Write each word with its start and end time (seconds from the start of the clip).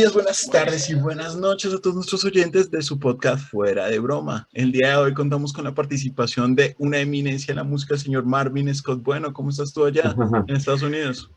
días, 0.00 0.14
buenas 0.14 0.48
tardes 0.50 0.88
y 0.88 0.94
buenas 0.94 1.36
noches 1.36 1.74
a 1.74 1.78
todos 1.78 1.94
nuestros 1.94 2.24
oyentes 2.24 2.70
de 2.70 2.80
su 2.80 2.98
podcast 2.98 3.46
Fuera 3.50 3.86
de 3.88 3.98
Broma. 3.98 4.48
El 4.54 4.72
día 4.72 4.88
de 4.88 4.96
hoy 4.96 5.12
contamos 5.12 5.52
con 5.52 5.64
la 5.64 5.74
participación 5.74 6.54
de 6.54 6.74
una 6.78 7.00
eminencia 7.00 7.48
de 7.48 7.56
la 7.56 7.64
música, 7.64 7.92
el 7.92 8.00
señor 8.00 8.24
Marvin 8.24 8.74
Scott. 8.74 9.02
Bueno, 9.02 9.34
¿cómo 9.34 9.50
estás 9.50 9.74
tú 9.74 9.84
allá 9.84 10.14
en 10.48 10.56
Estados 10.56 10.80
Unidos? 10.80 11.30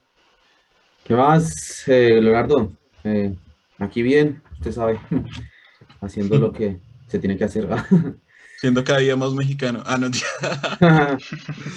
¿Qué 1.03 1.13
más, 1.13 1.85
eh, 1.89 2.21
Leonardo? 2.21 2.71
Eh, 3.03 3.35
aquí 3.79 4.01
bien, 4.01 4.41
usted 4.53 4.71
sabe, 4.71 4.97
haciendo 5.99 6.37
lo 6.37 6.53
que 6.53 6.79
se 7.07 7.19
tiene 7.19 7.37
que 7.37 7.43
hacer. 7.43 7.67
Siendo 8.61 8.81
cada 8.85 8.99
día 8.99 9.17
más 9.17 9.33
mexicano. 9.33 9.83
Ah, 9.85 9.97
no. 9.97 10.09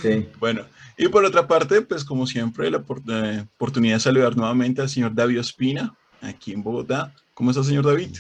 sí. 0.03 0.29
Bueno, 0.39 0.63
y 0.97 1.09
por 1.09 1.25
otra 1.25 1.49
parte, 1.49 1.83
pues 1.83 2.05
como 2.05 2.29
siempre, 2.29 2.71
la 2.71 2.79
eh, 2.79 3.45
oportunidad 3.57 3.97
de 3.97 4.01
saludar 4.01 4.37
nuevamente 4.37 4.83
al 4.83 4.89
señor 4.89 5.17
David 5.17 5.41
Ospina, 5.41 5.97
aquí 6.21 6.53
en 6.53 6.63
Bogotá. 6.63 7.15
¿Cómo 7.35 7.51
está, 7.51 7.63
señor 7.63 7.87
David? 7.87 8.17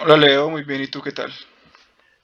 Hola, 0.00 0.16
Leo, 0.16 0.50
muy 0.50 0.64
bien. 0.64 0.82
¿Y 0.82 0.88
tú 0.88 1.00
qué 1.02 1.12
tal? 1.12 1.32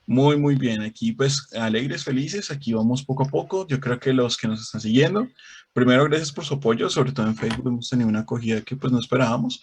Muy, 0.07 0.37
muy 0.37 0.55
bien. 0.55 0.83
Aquí 0.83 1.13
pues 1.13 1.53
alegres, 1.55 2.05
felices. 2.05 2.51
Aquí 2.51 2.73
vamos 2.73 3.05
poco 3.05 3.25
a 3.25 3.29
poco. 3.29 3.67
Yo 3.69 3.79
creo 3.79 4.01
que 4.01 4.13
los 4.13 4.37
que 4.37 4.49
nos 4.49 4.61
están 4.61 4.81
siguiendo, 4.81 5.29
primero 5.73 6.05
gracias 6.05 6.33
por 6.33 6.45
su 6.45 6.55
apoyo, 6.55 6.89
sobre 6.89 7.13
todo 7.13 7.27
en 7.27 7.37
Facebook 7.37 7.69
hemos 7.69 7.91
tenido 7.91 8.09
una 8.09 8.21
acogida 8.21 8.63
que 8.63 8.77
pues 8.77 8.93
no 8.93 8.99
esperábamos. 8.99 9.61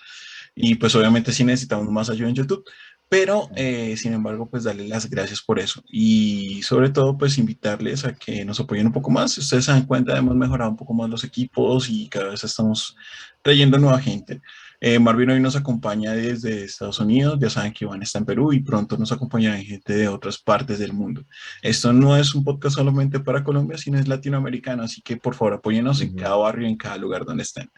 Y 0.53 0.75
pues 0.75 0.95
obviamente 0.95 1.33
sí 1.33 1.43
necesitamos 1.43 1.89
más 1.89 2.09
ayuda 2.09 2.29
en 2.29 2.35
YouTube. 2.35 2.63
Pero, 3.07 3.49
eh, 3.55 3.95
sin 3.97 4.13
embargo, 4.13 4.49
pues 4.49 4.63
darle 4.63 4.87
las 4.87 5.09
gracias 5.09 5.41
por 5.41 5.59
eso. 5.59 5.83
Y 5.87 6.63
sobre 6.63 6.89
todo, 6.89 7.17
pues 7.17 7.37
invitarles 7.37 8.03
a 8.03 8.15
que 8.15 8.43
nos 8.43 8.59
apoyen 8.59 8.87
un 8.87 8.93
poco 8.93 9.11
más. 9.11 9.37
Ustedes 9.37 9.65
se 9.65 9.71
dan 9.71 9.85
cuenta, 9.85 10.17
hemos 10.17 10.35
mejorado 10.35 10.71
un 10.71 10.77
poco 10.77 10.93
más 10.93 11.09
los 11.09 11.23
equipos 11.23 11.87
y 11.89 12.09
cada 12.09 12.29
vez 12.29 12.43
estamos 12.43 12.95
trayendo 13.43 13.77
nueva 13.77 13.99
gente. 14.01 14.41
Eh, 14.87 14.99
Marvin 14.99 15.31
hoy 15.31 15.39
nos 15.39 15.55
acompaña 15.55 16.13
desde 16.13 16.63
Estados 16.63 16.99
Unidos, 16.99 17.39
ya 17.41 17.49
saben 17.49 17.73
que 17.73 17.85
Iván 17.85 18.03
está 18.03 18.19
en 18.19 18.25
Perú 18.25 18.53
y 18.53 18.59
pronto 18.59 18.95
nos 18.99 19.11
acompañará 19.11 19.57
gente 19.57 19.95
de 19.95 20.07
otras 20.07 20.37
partes 20.37 20.77
del 20.77 20.93
mundo. 20.93 21.23
Esto 21.63 21.91
no 21.91 22.15
es 22.15 22.35
un 22.35 22.43
podcast 22.43 22.75
solamente 22.75 23.19
para 23.19 23.43
Colombia, 23.43 23.79
sino 23.79 23.97
es 23.97 24.07
latinoamericano, 24.07 24.83
así 24.83 25.01
que 25.01 25.17
por 25.17 25.33
favor 25.33 25.53
apóyenos 25.53 26.01
en 26.01 26.15
cada 26.15 26.35
barrio, 26.35 26.67
en 26.67 26.77
cada 26.77 26.97
lugar 26.97 27.25
donde 27.25 27.41
estén. 27.41 27.71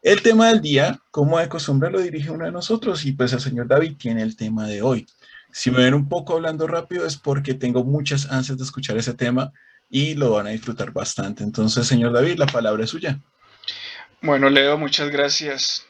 El 0.00 0.22
tema 0.22 0.46
del 0.46 0.60
día, 0.60 1.00
como 1.10 1.40
de 1.40 1.48
costumbre, 1.48 1.90
lo 1.90 2.00
dirige 2.00 2.30
uno 2.30 2.44
de 2.44 2.52
nosotros 2.52 3.04
y 3.04 3.10
pues 3.10 3.32
el 3.32 3.40
señor 3.40 3.66
David 3.66 3.96
tiene 3.98 4.22
el 4.22 4.36
tema 4.36 4.68
de 4.68 4.80
hoy. 4.80 5.08
Si 5.50 5.72
me 5.72 5.78
ven 5.78 5.94
un 5.94 6.08
poco 6.08 6.34
hablando 6.34 6.68
rápido 6.68 7.04
es 7.04 7.16
porque 7.16 7.54
tengo 7.54 7.82
muchas 7.82 8.30
ansias 8.30 8.58
de 8.58 8.62
escuchar 8.62 8.96
ese 8.96 9.14
tema 9.14 9.52
y 9.90 10.14
lo 10.14 10.30
van 10.30 10.46
a 10.46 10.50
disfrutar 10.50 10.92
bastante. 10.92 11.42
Entonces, 11.42 11.84
señor 11.84 12.12
David, 12.12 12.38
la 12.38 12.46
palabra 12.46 12.84
es 12.84 12.90
suya. 12.90 13.18
Bueno, 14.22 14.48
Leo, 14.48 14.78
muchas 14.78 15.10
gracias. 15.10 15.87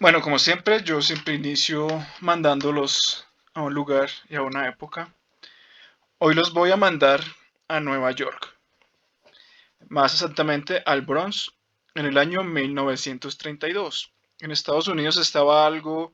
Bueno, 0.00 0.22
como 0.22 0.38
siempre, 0.38 0.84
yo 0.84 1.02
siempre 1.02 1.34
inicio 1.34 1.88
mandándolos 2.20 3.26
a 3.52 3.62
un 3.62 3.74
lugar 3.74 4.08
y 4.28 4.36
a 4.36 4.42
una 4.42 4.68
época. 4.68 5.12
Hoy 6.18 6.36
los 6.36 6.52
voy 6.52 6.70
a 6.70 6.76
mandar 6.76 7.20
a 7.66 7.80
Nueva 7.80 8.12
York, 8.12 8.56
más 9.88 10.12
exactamente 10.12 10.84
al 10.86 11.02
Bronx, 11.02 11.50
en 11.96 12.06
el 12.06 12.16
año 12.16 12.44
1932. 12.44 14.12
En 14.38 14.52
Estados 14.52 14.86
Unidos 14.86 15.16
estaba 15.16 15.66
algo 15.66 16.12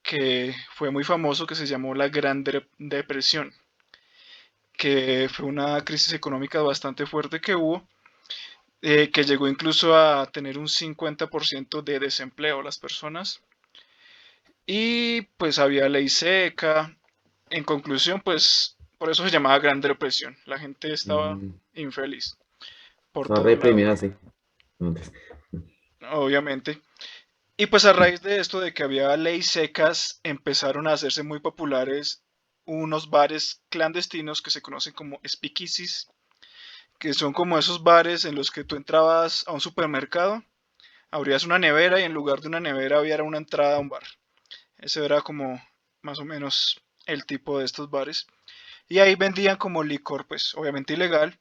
que 0.00 0.54
fue 0.76 0.92
muy 0.92 1.02
famoso 1.02 1.44
que 1.44 1.56
se 1.56 1.66
llamó 1.66 1.92
la 1.92 2.08
Gran 2.08 2.44
Depresión, 2.78 3.52
que 4.74 5.28
fue 5.28 5.46
una 5.46 5.84
crisis 5.84 6.12
económica 6.12 6.62
bastante 6.62 7.04
fuerte 7.04 7.40
que 7.40 7.56
hubo 7.56 7.88
eh, 8.82 9.10
que 9.10 9.24
llegó 9.24 9.48
incluso 9.48 9.96
a 9.96 10.26
tener 10.26 10.58
un 10.58 10.66
50% 10.68 11.82
de 11.82 11.98
desempleo 11.98 12.62
las 12.62 12.78
personas. 12.78 13.42
Y 14.66 15.22
pues 15.36 15.58
había 15.58 15.88
ley 15.88 16.08
seca. 16.08 16.96
En 17.50 17.64
conclusión, 17.64 18.20
pues 18.20 18.76
por 18.98 19.10
eso 19.10 19.24
se 19.24 19.30
llamaba 19.30 19.58
Gran 19.58 19.80
Depresión. 19.80 20.36
La 20.46 20.58
gente 20.58 20.92
estaba 20.92 21.34
mm. 21.34 21.60
infeliz. 21.74 22.36
Por 23.12 23.30
reprimida, 23.42 23.96
sí. 23.96 24.12
Obviamente. 26.10 26.82
Y 27.56 27.66
pues 27.66 27.86
a 27.86 27.92
raíz 27.92 28.20
de 28.20 28.38
esto, 28.38 28.60
de 28.60 28.74
que 28.74 28.82
había 28.82 29.16
leyes 29.16 29.46
secas, 29.46 30.20
empezaron 30.22 30.86
a 30.86 30.92
hacerse 30.92 31.22
muy 31.22 31.40
populares 31.40 32.22
unos 32.66 33.08
bares 33.08 33.62
clandestinos 33.70 34.42
que 34.42 34.50
se 34.50 34.60
conocen 34.60 34.92
como 34.92 35.20
speakeasies, 35.26 36.08
que 36.98 37.14
son 37.14 37.32
como 37.32 37.58
esos 37.58 37.82
bares 37.82 38.24
en 38.24 38.34
los 38.34 38.50
que 38.50 38.64
tú 38.64 38.76
entrabas 38.76 39.44
a 39.46 39.52
un 39.52 39.60
supermercado, 39.60 40.42
abrías 41.10 41.44
una 41.44 41.58
nevera 41.58 42.00
y 42.00 42.04
en 42.04 42.12
lugar 42.12 42.40
de 42.40 42.48
una 42.48 42.60
nevera 42.60 42.98
había 42.98 43.22
una 43.22 43.38
entrada 43.38 43.76
a 43.76 43.80
un 43.80 43.88
bar. 43.88 44.04
Ese 44.78 45.04
era 45.04 45.22
como 45.22 45.62
más 46.02 46.18
o 46.18 46.24
menos 46.24 46.80
el 47.06 47.26
tipo 47.26 47.58
de 47.58 47.64
estos 47.64 47.90
bares. 47.90 48.26
Y 48.88 48.98
ahí 48.98 49.14
vendían 49.14 49.56
como 49.56 49.82
licor, 49.82 50.26
pues 50.26 50.54
obviamente 50.54 50.94
ilegal, 50.94 51.38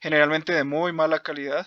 generalmente 0.00 0.52
de 0.52 0.64
muy 0.64 0.92
mala 0.92 1.22
calidad. 1.22 1.66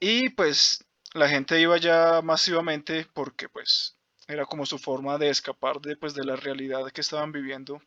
Y 0.00 0.30
pues 0.30 0.84
la 1.12 1.28
gente 1.28 1.60
iba 1.60 1.76
ya 1.78 2.20
masivamente 2.22 3.06
porque 3.14 3.48
pues 3.48 3.96
era 4.26 4.46
como 4.46 4.64
su 4.66 4.78
forma 4.78 5.18
de 5.18 5.28
escapar 5.30 5.80
de, 5.80 5.96
pues, 5.96 6.14
de 6.14 6.24
la 6.24 6.36
realidad 6.36 6.90
que 6.90 7.00
estaban 7.02 7.32
viviendo 7.32 7.82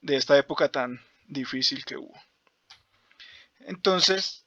de 0.00 0.16
esta 0.16 0.38
época 0.38 0.70
tan 0.70 1.00
difícil 1.26 1.84
que 1.84 1.96
hubo. 1.96 2.14
Entonces, 3.60 4.46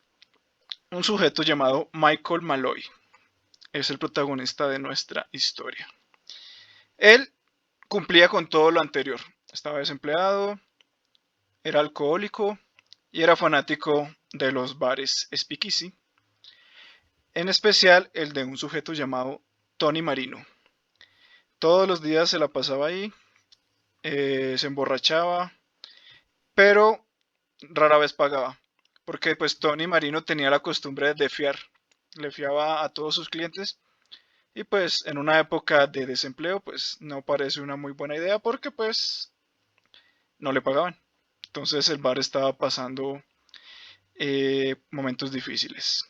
un 0.91 1.03
sujeto 1.03 1.43
llamado 1.43 1.89
Michael 1.93 2.41
Malloy 2.41 2.83
es 3.73 3.89
el 3.89 3.99
protagonista 3.99 4.67
de 4.67 4.79
nuestra 4.79 5.27
historia. 5.31 5.87
Él 6.97 7.33
cumplía 7.87 8.29
con 8.29 8.47
todo 8.47 8.71
lo 8.71 8.81
anterior. 8.81 9.19
Estaba 9.51 9.79
desempleado, 9.79 10.59
era 11.63 11.79
alcohólico 11.79 12.59
y 13.11 13.21
era 13.21 13.35
fanático 13.35 14.13
de 14.33 14.51
los 14.51 14.77
bares 14.77 15.27
speakeasy. 15.33 15.93
En 17.33 17.49
especial 17.49 18.09
el 18.13 18.33
de 18.33 18.43
un 18.43 18.57
sujeto 18.57 18.93
llamado 18.93 19.41
Tony 19.77 20.01
Marino. 20.01 20.45
Todos 21.59 21.87
los 21.87 22.01
días 22.01 22.29
se 22.29 22.39
la 22.39 22.49
pasaba 22.49 22.87
ahí, 22.87 23.13
eh, 24.03 24.55
se 24.57 24.67
emborrachaba, 24.67 25.53
pero 26.53 27.05
rara 27.61 27.97
vez 27.97 28.13
pagaba 28.13 28.60
porque 29.11 29.35
pues 29.35 29.59
Tony 29.59 29.87
Marino 29.87 30.23
tenía 30.23 30.49
la 30.49 30.61
costumbre 30.61 31.13
de 31.13 31.27
fiar, 31.27 31.59
le 32.15 32.31
fiaba 32.31 32.81
a 32.81 32.87
todos 32.93 33.13
sus 33.13 33.27
clientes 33.27 33.77
y 34.53 34.63
pues 34.63 35.05
en 35.05 35.17
una 35.17 35.37
época 35.37 35.85
de 35.85 36.05
desempleo 36.05 36.61
pues 36.61 36.95
no 37.01 37.21
parece 37.21 37.59
una 37.59 37.75
muy 37.75 37.91
buena 37.91 38.15
idea 38.15 38.39
porque 38.39 38.71
pues 38.71 39.33
no 40.39 40.53
le 40.53 40.61
pagaban. 40.61 40.97
Entonces 41.47 41.89
el 41.89 41.97
bar 41.97 42.19
estaba 42.19 42.57
pasando 42.57 43.21
eh, 44.15 44.77
momentos 44.91 45.29
difíciles. 45.33 46.05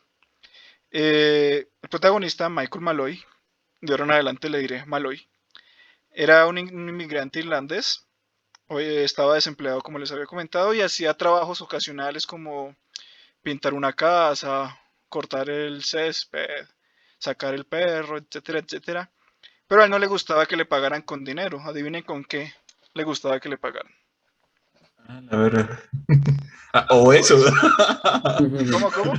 Eh, 0.92 1.70
el 1.82 1.90
protagonista, 1.90 2.50
Michael 2.50 2.84
Malloy, 2.84 3.20
de 3.80 3.94
ahora 3.94 4.04
en 4.04 4.12
adelante 4.12 4.48
le 4.48 4.60
diré 4.60 4.86
Malloy, 4.86 5.28
era 6.12 6.46
un 6.46 6.60
inmigrante 6.60 7.40
irlandés 7.40 8.06
estaba 8.80 9.36
desempleado, 9.36 9.82
como 9.82 10.00
les 10.00 10.12
había 10.12 10.26
comentado, 10.26 10.74
y 10.74 10.82
hacía 10.82 11.14
trabajos 11.16 11.62
ocasionales 11.62 12.26
como 12.26 12.76
pintar 13.42 13.74
una 13.74 13.94
casa, 13.94 14.78
cortar 15.10 15.50
el 15.50 15.84
césped, 15.84 16.68
sacar 17.18 17.54
el 17.54 17.66
perro, 17.66 18.18
etcétera, 18.18 18.60
etcétera. 18.60 19.12
Pero 19.68 19.82
a 19.82 19.86
él 19.86 19.92
no 19.92 20.00
le 20.00 20.08
gustaba 20.08 20.46
que 20.46 20.58
le 20.58 20.66
pagaran 20.66 21.02
con 21.02 21.24
dinero. 21.24 21.62
Adivinen 21.62 22.04
con 22.04 22.24
qué 22.24 22.54
le 22.94 23.04
gustaba 23.04 23.40
que 23.40 23.50
le 23.50 23.58
pagaran. 23.58 23.92
A 25.08 25.38
ver. 25.38 25.68
Ah, 26.74 26.88
o 26.90 27.14
eso. 27.14 27.38
¿Cómo, 28.72 28.92
cómo? 28.92 29.14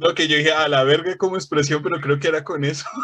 No, 0.00 0.14
que 0.14 0.28
yo 0.28 0.36
dije 0.38 0.52
a 0.52 0.66
la 0.66 0.82
verga 0.82 1.16
como 1.18 1.36
expresión, 1.36 1.82
pero 1.82 2.00
creo 2.00 2.18
que 2.18 2.28
era 2.28 2.42
con 2.42 2.64
eso. 2.64 2.86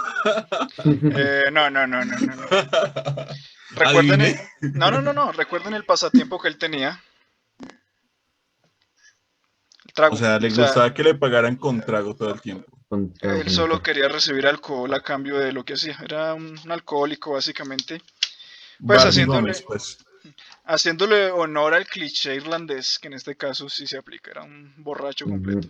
Eh, 0.84 1.44
no, 1.52 1.68
no, 1.70 1.86
no, 1.86 2.04
no, 2.04 2.16
no. 2.16 2.46
Recuerden 3.70 4.20
el, 4.20 4.36
no, 4.60 4.90
no, 4.90 5.02
no, 5.02 5.12
no. 5.12 5.32
Recuerden 5.32 5.74
el 5.74 5.84
pasatiempo 5.84 6.40
que 6.40 6.48
él 6.48 6.58
tenía. 6.58 7.02
O 10.10 10.16
sea, 10.16 10.38
le 10.38 10.48
gustaba 10.48 10.92
que 10.92 11.02
le 11.02 11.14
pagaran 11.14 11.56
con 11.56 11.80
trago 11.80 12.14
todo 12.14 12.32
el 12.32 12.40
tiempo. 12.40 12.66
Él 13.20 13.50
solo 13.50 13.82
quería 13.82 14.08
recibir 14.08 14.46
alcohol 14.46 14.92
a 14.94 15.00
cambio 15.00 15.38
de 15.38 15.52
lo 15.52 15.64
que 15.64 15.74
hacía. 15.74 15.98
Era 16.04 16.34
un, 16.34 16.58
alcohólico, 16.70 17.32
básicamente. 17.32 18.00
Pues 18.84 19.04
haciéndole, 19.04 19.54
pues. 19.66 19.98
haciéndole 20.64 21.30
honor 21.30 21.74
al 21.74 21.86
cliché 21.86 22.34
irlandés, 22.34 22.98
que 22.98 23.08
en 23.08 23.14
este 23.14 23.36
caso 23.36 23.68
sí 23.68 23.86
se 23.86 23.96
aplica. 23.96 24.30
Era 24.30 24.42
un 24.42 24.72
borracho 24.76 25.24
completo. 25.24 25.68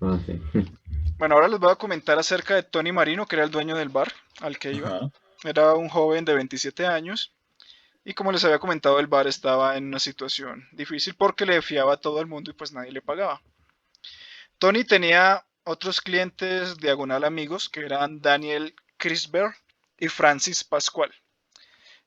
Ah, 0.00 0.18
bueno, 1.18 1.34
ahora 1.34 1.48
les 1.48 1.58
voy 1.58 1.72
a 1.72 1.76
comentar 1.76 2.18
acerca 2.18 2.54
de 2.54 2.62
Tony 2.62 2.92
Marino, 2.92 3.26
que 3.26 3.36
era 3.36 3.44
el 3.44 3.50
dueño 3.50 3.76
del 3.76 3.88
bar 3.88 4.12
al 4.40 4.58
que 4.58 4.72
iba. 4.72 5.10
Era 5.44 5.74
un 5.74 5.88
joven 5.88 6.24
de 6.24 6.34
27 6.34 6.86
años. 6.86 7.32
Y 8.04 8.14
como 8.14 8.32
les 8.32 8.44
había 8.44 8.58
comentado, 8.58 8.98
el 8.98 9.06
bar 9.06 9.26
estaba 9.26 9.76
en 9.76 9.86
una 9.86 9.98
situación 9.98 10.68
difícil 10.72 11.14
porque 11.14 11.46
le 11.46 11.60
fiaba 11.62 11.94
a 11.94 12.00
todo 12.00 12.20
el 12.20 12.26
mundo 12.26 12.50
y 12.50 12.54
pues 12.54 12.72
nadie 12.72 12.92
le 12.92 13.02
pagaba. 13.02 13.42
Tony 14.58 14.84
tenía 14.84 15.44
otros 15.64 16.00
clientes 16.00 16.76
diagonal 16.78 17.24
amigos 17.24 17.68
que 17.68 17.80
eran 17.80 18.20
Daniel 18.20 18.74
Chris 18.96 19.30
Bear 19.30 19.54
y 19.98 20.08
Francis 20.08 20.64
Pascual. 20.64 21.12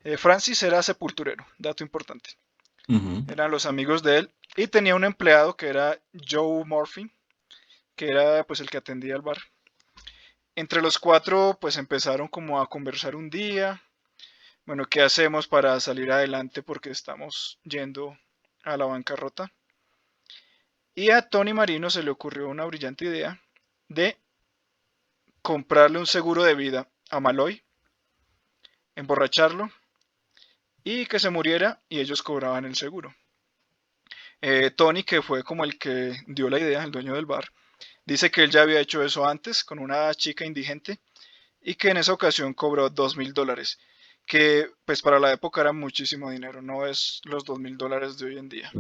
Eh, 0.04 0.18
Francis 0.18 0.62
era 0.64 0.84
sepulturero, 0.84 1.46
dato 1.58 1.84
importante. 1.84 2.32
Eran 3.30 3.50
los 3.50 3.66
amigos 3.66 4.04
de 4.04 4.18
él 4.18 4.32
y 4.58 4.68
tenía 4.68 4.94
un 4.94 5.06
empleado 5.06 5.56
que 5.56 5.68
era 5.68 5.98
Joe 6.30 6.66
Murphy, 6.66 7.10
que 7.96 8.10
era 8.10 8.44
pues 8.44 8.60
el 8.60 8.70
que 8.70 8.78
atendía 8.78 9.16
el 9.16 9.22
bar. 9.22 9.38
Entre 10.56 10.82
los 10.82 11.00
cuatro 11.00 11.58
pues 11.62 11.78
empezaron 11.78 12.28
como 12.28 12.62
a 12.62 12.68
conversar 12.68 13.16
un 13.16 13.30
día. 13.30 13.82
Bueno, 14.66 14.86
¿qué 14.86 15.02
hacemos 15.02 15.50
para 15.50 15.78
salir 15.82 16.10
adelante 16.10 16.64
porque 16.64 16.90
estamos 16.90 17.60
yendo 17.66 18.18
a 18.64 18.78
la 18.78 18.86
bancarrota? 18.86 19.52
Y 20.96 21.10
a 21.10 21.22
Tony 21.22 21.52
Marino 21.52 21.90
se 21.90 22.02
le 22.02 22.12
ocurrió 22.12 22.48
una 22.48 22.64
brillante 22.64 23.04
idea 23.04 23.42
de 23.90 24.18
comprarle 25.42 26.00
un 26.00 26.08
seguro 26.08 26.44
de 26.44 26.56
vida 26.56 26.88
a 27.10 27.20
Maloy, 27.20 27.62
emborracharlo 28.96 29.70
y 30.82 31.08
que 31.08 31.20
se 31.20 31.30
muriera 31.30 31.82
y 31.90 32.00
ellos 32.00 32.24
cobraban 32.24 32.64
el 32.64 32.78
seguro. 32.78 33.14
Eh, 34.40 34.72
Tony, 34.72 35.04
que 35.04 35.22
fue 35.22 35.44
como 35.44 35.66
el 35.66 35.78
que 35.78 36.16
dio 36.28 36.50
la 36.50 36.60
idea, 36.60 36.84
el 36.84 36.92
dueño 36.92 37.16
del 37.16 37.26
bar, 37.26 37.52
dice 38.06 38.32
que 38.32 38.44
él 38.44 38.52
ya 38.52 38.62
había 38.62 38.80
hecho 38.80 39.04
eso 39.04 39.26
antes 39.26 39.66
con 39.66 39.80
una 39.80 40.14
chica 40.14 40.46
indigente 40.46 41.02
y 41.60 41.76
que 41.76 41.90
en 41.90 41.98
esa 41.98 42.14
ocasión 42.14 42.54
cobró 42.54 42.90
dos 42.90 43.18
mil 43.18 43.34
dólares, 43.34 43.78
que 44.26 44.68
pues 44.86 45.02
para 45.02 45.20
la 45.20 45.34
época 45.34 45.62
era 45.62 45.74
muchísimo 45.74 46.32
dinero, 46.32 46.62
no 46.62 46.86
es 46.86 47.22
los 47.26 47.44
dos 47.44 47.60
mil 47.60 47.78
dólares 47.78 48.18
de 48.18 48.26
hoy 48.26 48.38
en 48.38 48.50
día. 48.50 48.72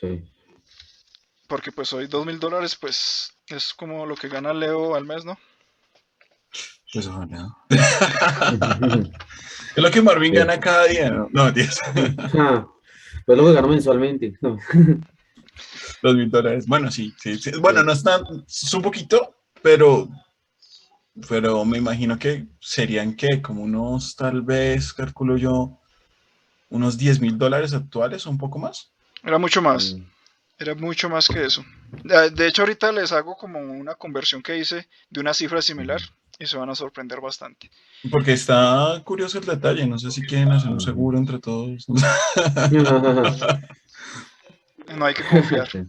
Sí. 0.00 0.24
Porque 1.48 1.72
pues 1.72 1.92
hoy 1.92 2.06
dos 2.06 2.26
mil 2.26 2.38
dólares 2.38 2.76
pues 2.76 3.32
es 3.48 3.74
como 3.74 4.06
lo 4.06 4.16
que 4.16 4.28
gana 4.28 4.52
Leo 4.52 4.94
al 4.94 5.04
mes, 5.04 5.24
¿no? 5.24 5.38
Pues 6.92 7.08
no. 7.08 7.66
es 9.76 9.82
lo 9.82 9.90
que 9.90 10.02
Marvin 10.02 10.32
gana 10.32 10.58
cada 10.58 10.86
día, 10.86 11.10
¿no? 11.10 11.28
No, 11.32 11.52
tíos. 11.52 11.80
pues 13.26 13.38
lo 13.38 13.46
que 13.46 13.52
gano 13.52 13.68
mensualmente. 13.68 14.38
No. 14.40 14.56
Dos 16.02 16.14
mil 16.14 16.30
dólares. 16.30 16.66
Bueno, 16.66 16.90
sí, 16.90 17.14
sí, 17.18 17.38
Bueno, 17.60 17.82
no 17.82 17.92
está, 17.92 18.22
es 18.46 18.74
un 18.74 18.82
poquito, 18.82 19.36
pero, 19.62 20.08
pero 21.28 21.64
me 21.64 21.78
imagino 21.78 22.18
que 22.18 22.46
serían 22.60 23.14
que 23.14 23.40
como 23.42 23.62
unos, 23.62 24.16
tal 24.16 24.42
vez, 24.42 24.92
calculo 24.92 25.36
yo, 25.36 25.78
unos 26.70 26.98
10 26.98 27.20
mil 27.20 27.38
dólares 27.38 27.72
actuales 27.72 28.26
o 28.26 28.30
un 28.30 28.38
poco 28.38 28.58
más. 28.58 28.92
Era 29.22 29.38
mucho 29.38 29.62
más. 29.62 29.94
Mm. 29.94 30.02
Era 30.58 30.74
mucho 30.74 31.08
más 31.08 31.28
que 31.28 31.44
eso. 31.44 31.64
De 32.32 32.48
hecho, 32.48 32.62
ahorita 32.62 32.90
les 32.90 33.12
hago 33.12 33.36
como 33.36 33.58
una 33.60 33.94
conversión 33.94 34.42
que 34.42 34.56
hice 34.56 34.88
de 35.10 35.20
una 35.20 35.34
cifra 35.34 35.60
similar 35.60 36.00
y 36.38 36.46
se 36.46 36.56
van 36.56 36.70
a 36.70 36.74
sorprender 36.74 37.20
bastante. 37.20 37.70
Porque 38.10 38.32
está 38.32 39.02
curioso 39.04 39.38
el 39.38 39.44
detalle, 39.44 39.86
no 39.86 39.98
sé 39.98 40.10
si 40.10 40.22
quieren 40.22 40.50
hacer 40.50 40.70
un 40.70 40.80
seguro 40.80 41.18
entre 41.18 41.38
todos. 41.40 41.86
no 44.96 45.04
hay 45.04 45.14
que 45.14 45.24
confiar. 45.24 45.68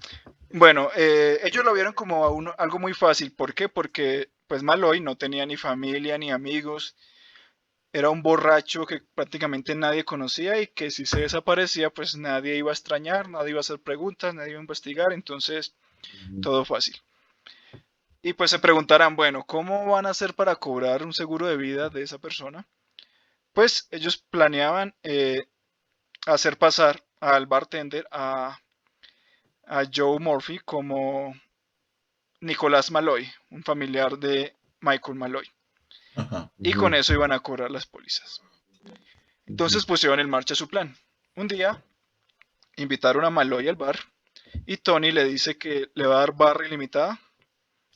Bueno, 0.49 0.87
eh, 0.95 1.39
ellos 1.43 1.65
lo 1.65 1.73
vieron 1.73 1.91
como 1.91 2.25
algo 2.57 2.79
muy 2.79 2.93
fácil. 2.93 3.33
¿Por 3.33 3.53
qué? 3.53 3.67
Porque 3.67 4.29
pues 4.47 4.63
Maloy 4.63 4.99
no 5.01 5.17
tenía 5.17 5.45
ni 5.45 5.57
familia 5.57 6.17
ni 6.17 6.31
amigos. 6.31 6.95
Era 7.93 8.09
un 8.09 8.21
borracho 8.21 8.85
que 8.85 9.01
prácticamente 9.15 9.75
nadie 9.75 10.05
conocía 10.05 10.61
y 10.61 10.67
que 10.67 10.91
si 10.91 11.05
se 11.05 11.21
desaparecía 11.21 11.89
pues 11.89 12.15
nadie 12.15 12.55
iba 12.57 12.71
a 12.71 12.73
extrañar, 12.73 13.29
nadie 13.29 13.51
iba 13.51 13.59
a 13.59 13.61
hacer 13.61 13.79
preguntas, 13.79 14.33
nadie 14.33 14.51
iba 14.51 14.59
a 14.59 14.61
investigar. 14.61 15.13
Entonces, 15.13 15.75
todo 16.41 16.65
fácil. 16.65 16.95
Y 18.21 18.33
pues 18.33 18.51
se 18.51 18.59
preguntarán, 18.59 19.15
bueno, 19.15 19.45
¿cómo 19.45 19.85
van 19.85 20.05
a 20.05 20.09
hacer 20.09 20.33
para 20.33 20.55
cobrar 20.55 21.03
un 21.03 21.13
seguro 21.13 21.47
de 21.47 21.57
vida 21.57 21.89
de 21.89 22.03
esa 22.03 22.17
persona? 22.17 22.67
Pues 23.53 23.87
ellos 23.91 24.17
planeaban 24.17 24.95
eh, 25.03 25.47
hacer 26.25 26.57
pasar 26.57 27.03
al 27.19 27.47
bartender 27.47 28.07
a, 28.11 28.59
Joe 29.93 30.19
Murphy 30.19 30.59
como 30.59 31.33
Nicolás 32.39 32.91
Malloy, 32.91 33.29
un 33.49 33.63
familiar 33.63 34.17
de 34.17 34.55
Michael 34.81 35.17
Malloy. 35.17 35.49
Y 36.59 36.73
con 36.73 36.93
eso 36.93 37.13
iban 37.13 37.31
a 37.31 37.39
cobrar 37.39 37.69
las 37.69 37.85
pólizas. 37.85 38.41
Entonces 39.45 39.85
pusieron 39.85 40.19
en 40.19 40.29
marcha 40.29 40.55
su 40.55 40.67
plan. 40.67 40.95
Un 41.35 41.47
día 41.47 41.83
invitaron 42.75 43.23
a 43.25 43.29
Malloy 43.29 43.67
al 43.67 43.75
bar 43.75 43.99
y 44.65 44.77
Tony 44.77 45.11
le 45.11 45.23
dice 45.23 45.57
que 45.57 45.89
le 45.93 46.07
va 46.07 46.17
a 46.17 46.19
dar 46.19 46.35
barra 46.35 46.65
ilimitada 46.65 47.19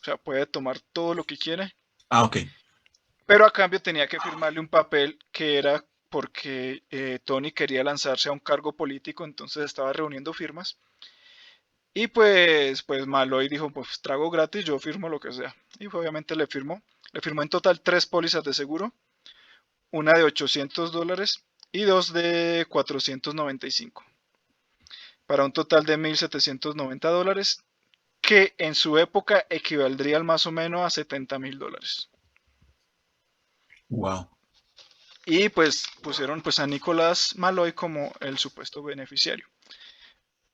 o 0.01 0.03
sea, 0.03 0.17
puede 0.17 0.47
tomar 0.47 0.79
todo 0.79 1.13
lo 1.13 1.23
que 1.23 1.37
quiere. 1.37 1.75
Ah, 2.09 2.23
ok. 2.23 2.37
Pero 3.27 3.45
a 3.45 3.53
cambio 3.53 3.81
tenía 3.81 4.07
que 4.07 4.19
firmarle 4.19 4.59
un 4.59 4.67
papel 4.67 5.19
que 5.31 5.57
era 5.57 5.85
porque 6.09 6.83
eh, 6.89 7.19
Tony 7.23 7.51
quería 7.51 7.83
lanzarse 7.83 8.27
a 8.27 8.31
un 8.31 8.39
cargo 8.39 8.73
político, 8.73 9.23
entonces 9.23 9.63
estaba 9.63 9.93
reuniendo 9.93 10.33
firmas. 10.33 10.79
Y 11.93 12.07
pues, 12.07 12.83
pues 12.83 13.05
Maloy 13.05 13.49
dijo, 13.49 13.69
pues 13.69 13.99
trago 14.01 14.29
gratis, 14.29 14.63
yo 14.63 14.79
firmo 14.79 15.09
lo 15.09 15.19
que 15.19 15.33
sea. 15.33 15.55
Y 15.79 15.87
obviamente 15.87 16.35
le 16.35 16.47
firmó. 16.47 16.81
Le 17.11 17.21
firmó 17.21 17.41
en 17.41 17.49
total 17.49 17.81
tres 17.81 18.05
pólizas 18.05 18.43
de 18.43 18.53
seguro, 18.53 18.93
una 19.91 20.13
de 20.13 20.23
800 20.23 20.93
dólares 20.93 21.43
y 21.73 21.81
dos 21.81 22.13
de 22.13 22.65
495, 22.69 24.05
para 25.25 25.43
un 25.43 25.51
total 25.51 25.85
de 25.85 25.97
1.790 25.97 26.99
dólares 27.09 27.63
que 28.21 28.53
en 28.57 28.75
su 28.75 28.97
época 28.97 29.45
equivaldría 29.49 30.21
más 30.23 30.45
o 30.45 30.51
menos 30.51 30.81
a 30.81 30.89
70 30.89 31.37
mil 31.39 31.59
dólares. 31.59 32.09
Wow. 33.89 34.29
Y 35.25 35.49
pues 35.49 35.85
pusieron 36.01 36.41
pues 36.41 36.59
a 36.59 36.67
Nicolás 36.67 37.35
Maloy 37.35 37.73
como 37.73 38.13
el 38.21 38.37
supuesto 38.37 38.81
beneficiario. 38.81 39.50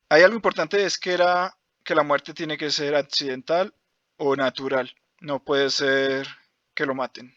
Hay 0.09 0.23
algo 0.23 0.35
importante 0.35 0.85
es 0.85 0.97
que 0.97 1.13
era 1.13 1.57
que 1.83 1.95
la 1.95 2.03
muerte 2.03 2.33
tiene 2.33 2.57
que 2.57 2.71
ser 2.71 2.95
accidental 2.95 3.73
o 4.17 4.35
natural. 4.35 4.93
No 5.19 5.43
puede 5.43 5.69
ser 5.69 6.27
que 6.73 6.85
lo 6.85 6.95
maten. 6.95 7.35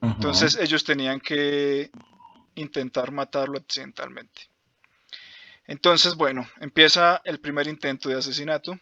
Entonces 0.00 0.56
ellos 0.56 0.84
tenían 0.84 1.20
que 1.20 1.90
intentar 2.54 3.10
matarlo 3.10 3.58
accidentalmente. 3.58 4.42
Entonces, 5.66 6.14
bueno, 6.14 6.48
empieza 6.60 7.20
el 7.24 7.40
primer 7.40 7.66
intento 7.66 8.08
de 8.08 8.16
asesinato. 8.16 8.78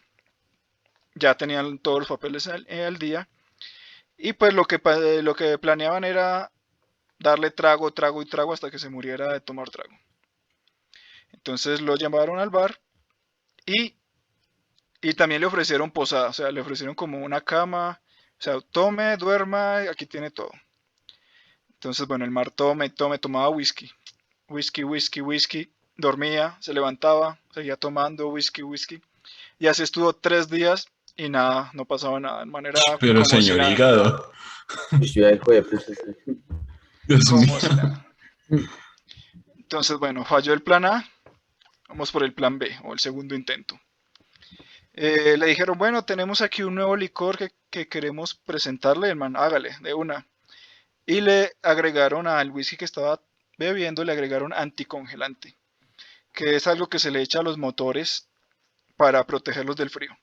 Ya 1.15 1.35
tenían 1.37 1.79
todos 1.79 2.01
los 2.01 2.09
papeles 2.09 2.47
al, 2.47 2.67
eh, 2.69 2.91
día. 2.99 3.29
Y 4.19 4.35
pues 4.35 4.53
lo 4.53 4.65
que, 4.65 4.81
lo 5.23 5.35
que 5.35 5.59
planeaban 5.59 6.05
era 6.05 6.53
darle 7.19 7.51
trago, 7.51 7.93
trago 7.93 8.21
y 8.23 8.27
trago 8.27 8.53
hasta 8.53 8.71
que 8.71 8.79
se 8.79 8.91
muriera 8.91 9.33
de 9.33 9.41
tomar 9.41 9.71
trago. 9.71 9.97
Entonces 11.45 11.83
lo 11.83 11.95
llamaron 11.97 12.39
al 12.39 12.49
bar 12.49 12.81
y, 13.67 13.95
y 15.03 15.13
también 15.13 15.43
le 15.43 15.47
ofrecieron 15.47 15.91
posada, 15.91 16.31
o 16.31 16.33
sea, 16.33 16.51
le 16.51 16.63
ofrecieron 16.63 16.95
como 16.95 17.19
una 17.23 17.43
cama, 17.43 18.01
o 18.39 18.43
sea, 18.43 18.59
tome, 18.63 19.15
duerma, 19.19 19.81
aquí 19.91 20.07
tiene 20.07 20.31
todo. 20.31 20.51
Entonces, 21.75 22.07
bueno, 22.07 22.25
el 22.25 22.31
mar 22.31 22.51
tome, 22.51 22.89
tome, 22.89 23.19
tomaba 23.19 23.51
whisky. 23.51 23.91
Whisky, 24.49 24.85
whisky, 24.85 25.21
whisky 25.21 25.71
dormía, 25.99 26.57
se 26.61 26.73
levantaba, 26.73 27.39
seguía 27.53 27.77
tomando 27.77 28.29
whisky, 28.29 28.63
whisky. 28.63 29.03
Y 29.59 29.67
así 29.67 29.83
estuvo 29.83 30.15
tres 30.15 30.49
días 30.49 30.89
y 31.15 31.29
nada, 31.29 31.71
no 31.75 31.85
pasaba 31.85 32.19
nada 32.21 32.39
de 32.45 32.47
manera. 32.47 32.81
Pero 32.99 33.23
señor 33.27 33.71
hígado. 33.71 34.33
Entonces, 39.59 39.99
bueno, 39.99 40.25
falló 40.25 40.55
el 40.55 40.63
plan 40.63 40.87
A. 40.87 41.05
Vamos 41.95 42.13
por 42.13 42.25
el 42.25 42.35
plan 42.35 42.59
B 42.59 42.77
o 42.83 42.93
el 42.93 42.99
segundo 42.99 43.35
intento. 43.35 43.81
Eh, 44.93 45.37
le 45.39 45.47
dijeron, 45.47 45.79
bueno, 45.79 46.05
tenemos 46.05 46.41
aquí 46.41 46.63
un 46.63 46.75
nuevo 46.75 46.97
licor 46.97 47.39
que, 47.39 47.53
que 47.71 47.89
queremos 47.89 48.35
presentarle, 48.35 49.09
hermano, 49.09 49.41
hágale, 49.41 49.77
de 49.81 49.95
una. 49.95 50.27
Y 51.07 51.21
le 51.21 51.53
agregaron 51.63 52.27
al 52.27 52.51
whisky 52.51 52.77
que 52.77 52.85
estaba 52.85 53.21
bebiendo, 53.59 54.05
le 54.05 54.13
agregaron 54.13 54.53
anticongelante 54.53 55.57
que 56.35 56.57
es 56.57 56.67
algo 56.67 56.89
que 56.89 56.99
se 56.99 57.13
le 57.13 57.23
echa 57.23 57.39
a 57.39 57.43
los 57.45 57.57
motores 57.57 58.29
para 58.97 59.25
protegerlos 59.25 59.77
del 59.77 59.89
frío. 59.89 60.19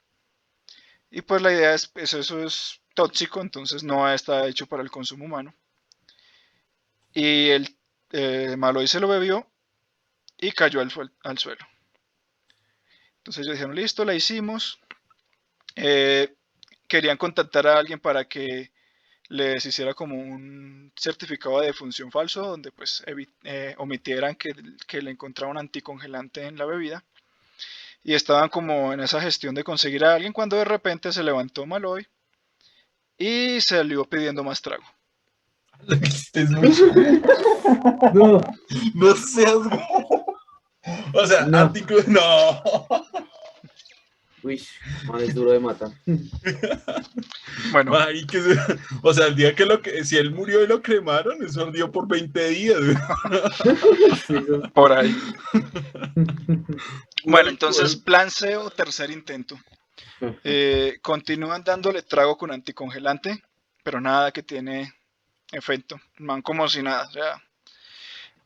Y 1.09 1.21
pues 1.21 1.41
la 1.41 1.53
idea 1.53 1.73
es, 1.73 1.87
pues 1.87 2.13
eso 2.13 2.43
es 2.43 2.81
tóxico, 2.93 3.41
entonces 3.41 3.81
no 3.83 4.11
está 4.11 4.45
hecho 4.47 4.67
para 4.67 4.83
el 4.83 4.91
consumo 4.91 5.25
humano. 5.25 5.55
Y 7.13 7.49
el 7.49 7.75
eh, 8.11 8.57
se 8.85 8.99
lo 8.99 9.07
bebió 9.07 9.47
y 10.41 10.51
cayó 10.51 10.81
al, 10.81 10.89
suelo. 10.89 11.65
Entonces 13.17 13.43
ellos 13.43 13.53
dijeron, 13.53 13.75
listo, 13.75 14.03
la 14.03 14.15
hicimos. 14.15 14.79
Eh, 15.75 16.33
querían 16.87 17.15
contactar 17.15 17.67
a 17.67 17.77
alguien 17.77 17.99
para 17.99 18.25
que 18.25 18.71
les 19.29 19.65
hiciera 19.65 19.93
como 19.93 20.17
un 20.17 20.91
certificado 20.97 21.61
de 21.61 21.67
defunción 21.67 22.11
falso 22.11 22.41
donde 22.41 22.73
pues 22.73 23.01
eh, 23.43 23.75
omitieran 23.77 24.35
que, 24.35 24.53
que, 24.87 25.01
le 25.01 25.11
encontraban 25.11 25.57
anticongelante 25.57 26.45
en 26.45 26.57
la 26.57 26.65
bebida 26.65 27.05
y 28.03 28.13
estaban 28.13 28.49
como 28.49 28.91
en 28.91 28.99
esa 28.99 29.21
gestión 29.21 29.55
de 29.55 29.63
conseguir 29.63 30.03
a 30.03 30.15
alguien 30.15 30.33
cuando 30.33 30.57
de 30.57 30.65
repente 30.65 31.13
se 31.13 31.23
levantó 31.23 31.65
Maloy 31.65 32.05
y 33.17 33.61
salió 33.61 34.03
pidiendo 34.03 34.43
más 34.43 34.61
trago. 34.61 34.83
No, 38.13 38.39
No 38.93 39.15
seas. 39.15 39.57
O 41.13 41.25
sea, 41.27 41.45
No. 41.45 41.59
anticlub. 41.59 42.03
No. 42.07 42.63
uy, 44.43 44.59
duro 45.33 45.51
de 45.51 45.59
matar. 45.59 45.91
Bueno, 47.71 47.91
Marica, 47.91 48.39
o 49.03 49.13
sea, 49.13 49.27
el 49.27 49.35
día 49.35 49.53
que 49.53 49.65
lo 49.65 49.81
que. 49.81 50.03
Si 50.03 50.17
él 50.17 50.31
murió 50.31 50.63
y 50.63 50.67
lo 50.67 50.81
cremaron, 50.81 51.43
eso 51.43 51.61
ardió 51.61 51.91
por 51.91 52.07
20 52.07 52.47
días. 52.49 52.79
por 54.73 54.91
ahí. 54.93 55.15
Bueno, 57.25 57.49
entonces, 57.49 57.95
plan 57.95 58.31
C 58.31 58.55
o 58.57 58.69
tercer 58.71 59.11
intento. 59.11 59.59
Eh, 60.43 60.97
continúan 61.01 61.63
dándole 61.63 62.01
trago 62.01 62.37
con 62.37 62.51
anticongelante, 62.51 63.43
pero 63.83 64.01
nada 64.01 64.31
que 64.31 64.41
tiene 64.43 64.91
efecto. 65.51 65.99
Man 66.17 66.41
como 66.41 66.67
si 66.67 66.81
nada. 66.81 67.07
o 67.07 67.11
sea. 67.11 67.43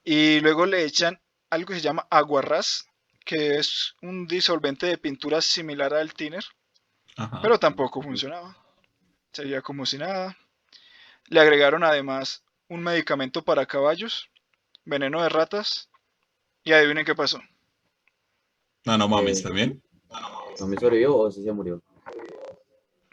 Y 0.04 0.40
luego 0.42 0.66
le 0.66 0.84
echan 0.84 1.20
algo 1.50 1.68
que 1.68 1.76
se 1.76 1.82
llama 1.82 2.08
aguarrás, 2.10 2.88
que 3.26 3.58
es 3.58 3.96
un 4.02 4.28
disolvente 4.28 4.86
de 4.88 4.98
pintura 4.98 5.42
similar 5.42 5.94
al 5.94 6.14
thinner, 6.14 6.44
Ajá. 7.18 7.40
pero 7.42 7.58
tampoco 7.60 8.02
funcionaba. 8.02 8.56
Seguía 9.32 9.62
como 9.62 9.86
si 9.86 9.98
nada. 9.98 10.38
Le 11.28 11.40
agregaron 11.40 11.84
además 11.84 12.44
un 12.70 12.82
medicamento 12.84 13.44
para 13.44 13.66
caballos, 13.66 14.30
veneno 14.86 15.22
de 15.24 15.30
ratas, 15.30 15.90
y 16.64 16.72
adivinen 16.74 17.06
qué 17.06 17.16
pasó. 17.16 17.40
No, 18.86 18.98
no 18.98 19.08
mames, 19.08 19.44
Eh. 19.46 19.80
¿No 20.60 20.68
me 20.68 20.78
sobrevivió 20.78 21.16
o 21.18 21.32
sí 21.32 21.44
se 21.44 21.52
murió? 21.52 21.82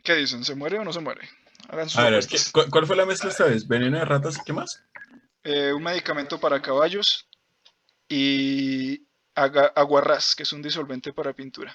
¿Qué 0.04 0.14
dicen? 0.14 0.44
¿Se 0.44 0.54
muere 0.54 0.78
o 0.78 0.84
no 0.84 0.92
se 0.92 1.00
muere? 1.00 1.28
Hagan 1.68 1.88
sus 1.88 1.98
A 1.98 2.04
ver, 2.04 2.12
¿qué- 2.20 2.36
apuestas. 2.36 2.52
cu- 2.52 2.70
¿cuál 2.70 2.86
fue 2.86 2.96
la 2.96 3.06
mezcla 3.06 3.30
esta 3.30 3.44
vez? 3.44 3.66
¿Veneno 3.66 3.98
de 3.98 4.04
ratas 4.04 4.36
y 4.38 4.44
qué 4.44 4.52
más? 4.52 4.82
Eh, 5.44 5.72
un 5.72 5.82
medicamento 5.82 6.38
para 6.38 6.60
caballos 6.62 7.26
y 8.14 9.06
aguarrás, 9.34 10.34
que 10.36 10.42
es 10.42 10.52
un 10.52 10.60
disolvente 10.60 11.14
para 11.14 11.32
pintura. 11.32 11.74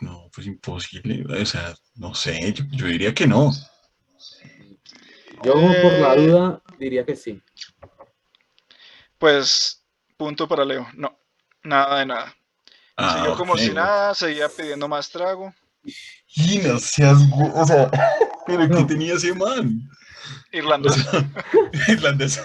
No, 0.00 0.28
pues 0.34 0.48
imposible. 0.48 1.24
O 1.40 1.46
sea, 1.46 1.72
no 1.94 2.14
sé, 2.14 2.52
yo, 2.52 2.64
yo 2.72 2.86
diría 2.86 3.14
que 3.14 3.28
no. 3.28 3.52
Yo 5.44 5.52
por 5.52 5.92
la 6.00 6.14
Eh. 6.14 6.26
duda 6.26 6.62
diría 6.80 7.06
que 7.06 7.14
sí. 7.14 7.40
Pues, 9.18 9.84
punto 10.16 10.48
para 10.48 10.64
Leo. 10.64 10.88
No, 10.94 11.16
nada 11.62 12.00
de 12.00 12.06
nada. 12.06 12.36
Ah, 12.96 13.14
Siguió 13.18 13.36
como 13.36 13.56
si 13.56 13.70
nada, 13.70 14.16
seguía 14.16 14.48
pidiendo 14.48 14.88
más 14.88 15.08
trago. 15.10 15.54
Y 16.34 16.58
no 16.58 16.80
seas. 16.80 17.18
O 17.54 17.64
sea, 17.64 17.88
¿pero 18.46 18.68
qué 18.68 18.84
tenía 18.84 19.14
ese 19.14 19.32
man? 19.32 19.88
Irlandés. 20.52 20.96
Irlandés. 21.88 22.40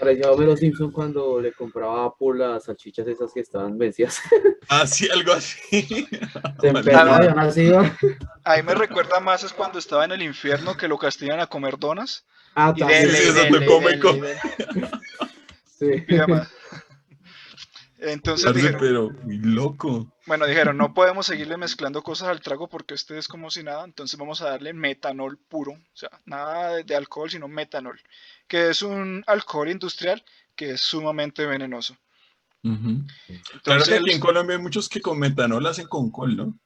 Parecía 0.00 0.28
a 0.28 0.32
Homero 0.32 0.56
Simpson 0.56 0.90
cuando 0.90 1.40
le 1.42 1.52
compraba 1.52 2.14
por 2.16 2.38
las 2.38 2.64
salchichas 2.64 3.06
esas 3.06 3.32
que 3.34 3.40
estaban 3.40 3.76
vencidas. 3.78 4.20
Ah, 4.72 4.86
sí, 4.86 5.08
algo 5.12 5.32
así. 5.32 6.06
Se 6.60 6.68
empeñaba 6.68 7.24
y 7.24 7.26
aún 7.26 7.38
así 7.40 7.62
iba. 7.62 7.96
Ahí 8.44 8.62
me 8.62 8.74
recuerda 8.74 9.18
más 9.18 9.42
es 9.42 9.52
cuando 9.52 9.80
estaba 9.80 10.04
en 10.04 10.12
el 10.12 10.22
infierno 10.22 10.76
que 10.76 10.86
lo 10.86 10.96
castigan 10.96 11.40
a 11.40 11.48
comer 11.48 11.76
donas. 11.76 12.24
Ah, 12.54 12.72
Y 12.76 12.78
también. 12.78 13.08
sí, 13.10 13.16
eso 13.16 13.58
te 13.58 13.66
come, 13.66 13.98
come. 13.98 14.28
Sí. 15.64 16.04
Entonces 18.02 18.54
dijeron, 18.54 18.80
pero 18.80 19.10
muy 19.10 19.36
loco. 19.38 20.10
Bueno, 20.26 20.46
dijeron, 20.46 20.78
no 20.78 20.94
podemos 20.94 21.26
seguirle 21.26 21.58
mezclando 21.58 22.02
cosas 22.02 22.28
al 22.28 22.40
trago 22.40 22.68
porque 22.68 22.94
este 22.94 23.18
es 23.18 23.28
como 23.28 23.50
si 23.50 23.62
nada, 23.62 23.84
entonces 23.84 24.18
vamos 24.18 24.40
a 24.40 24.50
darle 24.50 24.72
metanol 24.72 25.36
puro, 25.36 25.72
o 25.72 25.96
sea, 25.96 26.10
nada 26.24 26.82
de, 26.82 26.96
alcohol, 26.96 27.30
sino 27.30 27.46
metanol, 27.46 28.00
que 28.48 28.70
es 28.70 28.80
un 28.80 29.22
alcohol 29.26 29.68
industrial 29.68 30.24
que 30.56 30.70
es 30.70 30.80
sumamente 30.80 31.44
venenoso. 31.44 31.96
Claro 33.64 33.84
que 33.84 33.94
aquí 33.94 34.12
en 34.12 34.20
Colombia 34.20 34.56
hay 34.56 34.62
muchos 34.62 34.88
que 34.88 35.00
con 35.00 35.18
metanol 35.18 35.66
hacen 35.66 35.86
con 35.86 36.10
col, 36.10 36.36
¿no? 36.36 36.58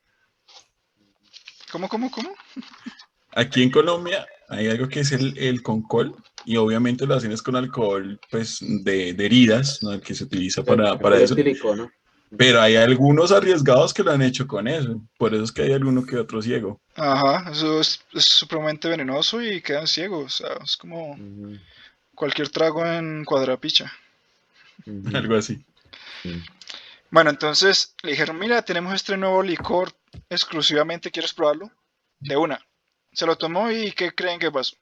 ¿cómo, 1.71 1.89
cómo, 1.89 2.11
cómo? 2.11 2.33
Aquí 3.33 3.65
en 3.65 3.71
Colombia 3.71 4.25
hay 4.49 4.69
algo 4.69 4.89
que 4.89 5.01
es 5.01 5.13
el, 5.13 5.37
el 5.39 5.63
concol 5.63 6.15
y 6.45 6.57
obviamente 6.57 7.07
lo 7.07 7.15
hacen 7.15 7.33
es 7.33 7.43
con 7.43 7.57
alcohol 7.57 8.21
pues 8.31 8.59
de, 8.61 9.15
de 9.15 9.27
heridas, 9.27 9.83
¿no? 9.83 9.93
El 9.93 10.01
que 10.01 10.15
se 10.15 10.25
utiliza 10.25 10.63
para, 10.63 10.99
para 10.99 11.21
eso. 11.21 11.35
Pero 12.37 12.61
hay 12.61 12.77
algunos 12.77 13.31
arriesgados 13.31 13.95
que 13.95 14.03
lo 14.03 14.11
han 14.11 14.23
hecho 14.23 14.47
con 14.47 14.67
eso. 14.67 15.01
Por 15.19 15.35
eso 15.35 15.45
es 15.45 15.53
que 15.53 15.63
hay 15.63 15.73
alguno 15.73 16.05
que 16.05 16.17
otro 16.17 16.43
ciego. 16.43 16.81
Ajá, 16.97 17.51
eso 17.51 17.81
es, 17.81 18.05
es 18.13 18.25
supremamente 18.25 18.89
venenoso 18.89 19.41
y 19.43 19.61
quedan 19.61 19.87
ciegos, 19.87 20.41
o 20.41 20.45
sea, 20.45 20.57
es 20.65 20.77
como 20.77 21.17
cualquier 22.15 22.49
trago 22.49 22.85
en 22.85 23.25
cuadrapicha. 23.25 23.93
Algo 25.13 25.37
así. 25.37 25.65
Sí. 26.23 26.43
Bueno, 27.11 27.31
entonces 27.31 27.95
le 28.03 28.11
dijeron, 28.11 28.39
mira, 28.39 28.63
tenemos 28.63 28.93
este 28.93 29.17
nuevo 29.17 29.41
licor 29.43 29.93
exclusivamente, 30.29 31.13
¿quieres 31.13 31.33
probarlo? 31.33 31.71
De 32.19 32.37
una. 32.37 32.61
Se 33.15 33.27
lo 33.27 33.37
tomó 33.37 33.71
y 33.71 33.93
¿qué 33.93 34.13
creen 34.13 34.41
que 34.41 34.51
pasó? 34.51 34.77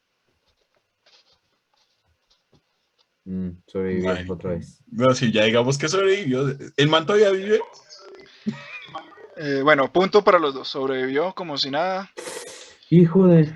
Mm, 3.24 3.50
sobrevivió 3.66 4.10
Ay. 4.10 4.26
otra 4.28 4.50
vez. 4.50 4.82
No, 4.90 5.14
si 5.14 5.30
ya 5.30 5.44
digamos 5.44 5.78
que 5.78 5.88
sobrevivió. 5.88 6.56
¿El 6.76 6.88
man 6.88 7.06
todavía 7.06 7.30
vive? 7.30 7.60
Eh, 9.36 9.60
bueno, 9.62 9.92
punto 9.92 10.24
para 10.24 10.38
los 10.38 10.54
dos. 10.54 10.68
Sobrevivió 10.68 11.34
como 11.34 11.56
si 11.58 11.70
nada. 11.70 12.10
Hijo 12.90 13.26
de. 13.28 13.54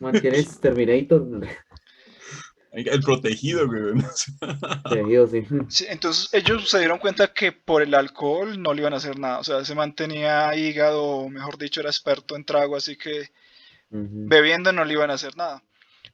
Mantienes 0.00 0.58
Terminator. 0.60 1.46
El 2.72 3.00
protegido, 3.00 3.66
güey. 3.66 3.94
Tejido, 4.90 5.26
sí. 5.26 5.46
Sí, 5.68 5.86
entonces 5.88 6.28
ellos 6.32 6.68
se 6.68 6.78
dieron 6.78 6.98
cuenta 6.98 7.32
que 7.32 7.52
por 7.52 7.82
el 7.82 7.94
alcohol 7.94 8.60
no 8.60 8.74
le 8.74 8.82
iban 8.82 8.92
a 8.92 8.96
hacer 8.96 9.18
nada. 9.18 9.38
O 9.38 9.44
sea, 9.44 9.64
se 9.64 9.74
mantenía 9.74 10.54
hígado, 10.54 11.02
o 11.02 11.28
mejor 11.30 11.56
dicho, 11.56 11.80
era 11.80 11.88
experto 11.88 12.36
en 12.36 12.44
trago, 12.44 12.76
así 12.76 12.96
que 12.96 13.30
Bebiendo 13.88 14.72
no 14.72 14.84
le 14.84 14.92
iban 14.94 15.10
a 15.10 15.14
hacer 15.14 15.36
nada. 15.36 15.62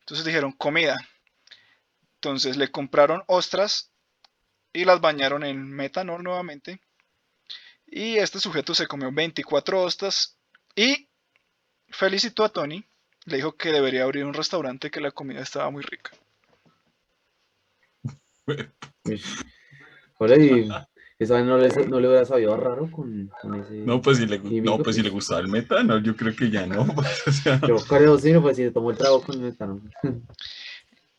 Entonces 0.00 0.24
dijeron 0.24 0.52
comida. 0.52 0.98
Entonces 2.14 2.56
le 2.56 2.70
compraron 2.70 3.24
ostras 3.26 3.90
y 4.72 4.84
las 4.84 5.00
bañaron 5.00 5.44
en 5.44 5.70
metanol 5.70 6.22
nuevamente. 6.22 6.80
Y 7.86 8.16
este 8.16 8.40
sujeto 8.40 8.74
se 8.74 8.86
comió 8.86 9.12
24 9.12 9.82
ostras 9.82 10.36
y 10.74 11.08
felicitó 11.88 12.44
a 12.44 12.48
Tony. 12.48 12.84
Le 13.24 13.36
dijo 13.36 13.56
que 13.56 13.70
debería 13.70 14.04
abrir 14.04 14.24
un 14.24 14.34
restaurante 14.34 14.90
que 14.90 15.00
la 15.00 15.10
comida 15.10 15.40
estaba 15.40 15.70
muy 15.70 15.82
rica. 15.82 16.10
Hola, 20.18 20.36
y 20.36 20.68
esa 21.22 21.42
no 21.42 21.58
le, 21.58 21.68
no 21.88 22.00
le 22.00 22.08
hubiera 22.08 22.24
sabido 22.24 22.56
raro 22.56 22.90
con, 22.90 23.30
con 23.40 23.54
ese. 23.60 23.74
No, 23.78 24.00
pues 24.02 24.18
si 24.18 24.26
le, 24.26 24.38
no, 24.62 24.78
pues 24.78 24.96
si 24.96 25.02
le 25.02 25.10
gustaba 25.10 25.40
el 25.40 25.48
metanol, 25.48 26.02
yo 26.02 26.14
creo 26.16 26.34
que 26.34 26.50
ya 26.50 26.66
no. 26.66 26.86
pues, 26.86 27.08
o 27.26 27.32
sea, 27.32 27.60
Yo 27.66 27.76
creo, 27.76 28.18
sí, 28.18 28.32
no, 28.32 28.42
pues 28.42 28.56
si 28.56 28.64
se 28.64 28.70
tomó 28.70 28.90
el 28.90 28.96
trago 28.96 29.22
con 29.22 29.40
metano. 29.42 29.80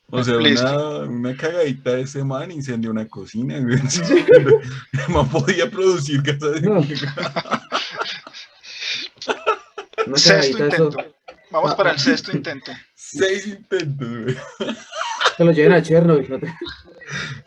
o 0.10 0.24
sea, 0.24 0.38
una, 0.38 0.98
una 1.10 1.36
cagadita 1.38 1.92
de 1.96 2.02
ese 2.02 2.24
man 2.24 2.52
incendió 2.52 2.92
una 2.92 3.08
cocina. 3.08 3.60
güey. 3.60 3.78
El 5.08 5.14
man 5.14 5.28
podía 5.30 5.70
producir 5.72 6.22
gases. 6.22 6.62
No. 6.62 6.82
Una 10.06 10.18
Sexto 10.18 10.58
de 10.58 10.68
eso, 10.70 10.84
intento. 10.86 11.14
Vamos 11.52 11.76
para 11.76 11.92
el 11.92 12.00
sexto 12.00 12.32
intento. 12.36 12.72
Seis 12.96 13.46
intentos, 13.48 14.08
güey. 14.08 14.36
que 15.38 15.44
lo 15.44 15.52
lleven 15.52 15.74
a 15.74 15.82
Chernobyl. 15.84 16.28
¿no 16.30 16.40
te- 16.40 16.54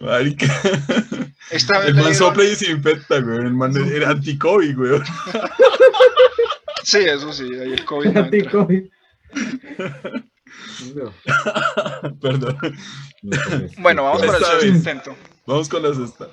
Marica. 0.00 0.46
Esta 1.50 1.78
vez 1.78 1.88
El 1.88 1.94
man 1.96 2.14
sopla 2.14 2.44
y 2.44 2.54
se 2.56 2.70
infecta, 2.70 3.20
güey. 3.20 3.38
El 3.38 3.52
man 3.54 3.74
era 3.92 4.10
anti-COVID, 4.10 4.76
güey. 4.76 5.00
Sí, 6.82 6.98
eso 6.98 7.32
sí, 7.32 7.44
ahí 7.44 7.72
el 7.72 7.84
COVID 7.84 8.10
no. 8.10 8.20
Anti-COVID. 8.20 8.84
No, 10.94 11.12
Perdón. 12.20 12.58
no, 13.22 13.36
Bueno, 13.78 14.04
vamos 14.04 14.22
para 14.22 14.38
el 14.38 14.44
sexto 14.44 14.56
vez. 14.66 14.76
intento. 14.76 15.16
Vamos 15.46 15.68
con 15.68 15.82
las 15.82 15.98
estas. 15.98 16.28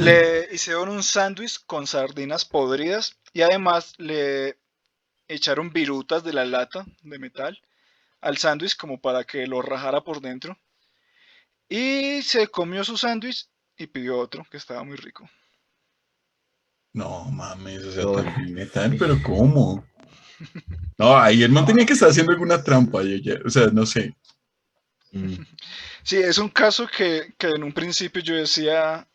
Le 0.00 0.48
hicieron 0.52 0.88
un 0.88 1.02
sándwich 1.02 1.64
con 1.66 1.86
sardinas 1.86 2.44
podridas 2.44 3.16
y 3.32 3.42
además 3.42 3.94
le 3.98 4.58
echaron 5.28 5.72
virutas 5.72 6.22
de 6.24 6.32
la 6.32 6.44
lata 6.44 6.84
de 7.02 7.18
metal 7.18 7.60
al 8.20 8.36
sándwich 8.38 8.76
como 8.76 9.00
para 9.00 9.24
que 9.24 9.46
lo 9.46 9.62
rajara 9.62 10.02
por 10.02 10.20
dentro. 10.20 10.58
Y 11.68 12.22
se 12.22 12.48
comió 12.48 12.84
su 12.84 12.96
sándwich 12.96 13.46
y 13.76 13.86
pidió 13.86 14.18
otro 14.18 14.44
que 14.50 14.56
estaba 14.56 14.84
muy 14.84 14.96
rico. 14.96 15.28
No 16.92 17.24
mames, 17.30 17.84
o 17.84 17.92
sea, 17.92 18.04
tan 18.24 18.52
metal, 18.54 18.96
pero 18.98 19.22
¿cómo? 19.22 19.84
No, 20.98 21.14
ahí 21.18 21.42
el 21.42 21.52
man 21.52 21.66
tenía 21.66 21.84
que 21.84 21.92
estar 21.92 22.08
haciendo 22.08 22.32
alguna 22.32 22.62
trampa, 22.64 23.02
yo 23.02 23.16
ya- 23.16 23.38
o 23.44 23.50
sea, 23.50 23.66
no 23.66 23.84
sé. 23.84 24.14
mm, 25.12 25.34
Sí, 26.02 26.16
es 26.16 26.38
un 26.38 26.48
caso 26.48 26.86
que, 26.88 27.34
que 27.38 27.48
en 27.48 27.62
un 27.64 27.72
principio 27.72 28.22
yo 28.22 28.34
decía 28.34 29.06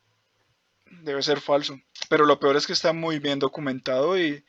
debe 1.03 1.23
ser 1.23 1.41
falso, 1.41 1.79
pero 2.09 2.25
lo 2.25 2.39
peor 2.39 2.55
es 2.57 2.67
que 2.67 2.73
está 2.73 2.93
muy 2.93 3.17
bien 3.19 3.39
documentado 3.39 4.19
y, 4.19 4.43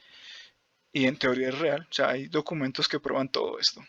y 0.93 1.07
en 1.07 1.17
teoría 1.19 1.49
es 1.51 1.59
real. 1.59 1.87
O 1.91 1.93
sea, 1.93 2.11
hay 2.11 2.29
documentos 2.29 2.89
que 2.89 3.01
prueban 3.01 3.29
todo 3.31 3.59
esto. 3.59 3.83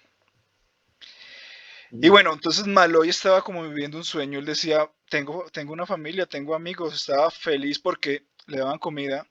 Y 2.02 2.10
bueno, 2.10 2.34
entonces 2.34 2.66
Maloy 2.68 3.10
estaba 3.10 3.42
como 3.44 3.64
viviendo 3.64 3.98
un 3.98 4.04
sueño. 4.04 4.40
Él 4.40 4.46
decía, 4.46 4.90
tengo, 5.10 5.46
tengo 5.52 5.74
una 5.74 5.86
familia, 5.86 6.26
tengo 6.26 6.56
amigos. 6.56 6.94
Estaba 6.94 7.30
feliz 7.32 7.80
porque 7.80 8.26
le 8.48 8.58
daban 8.58 8.80
comida, 8.80 9.26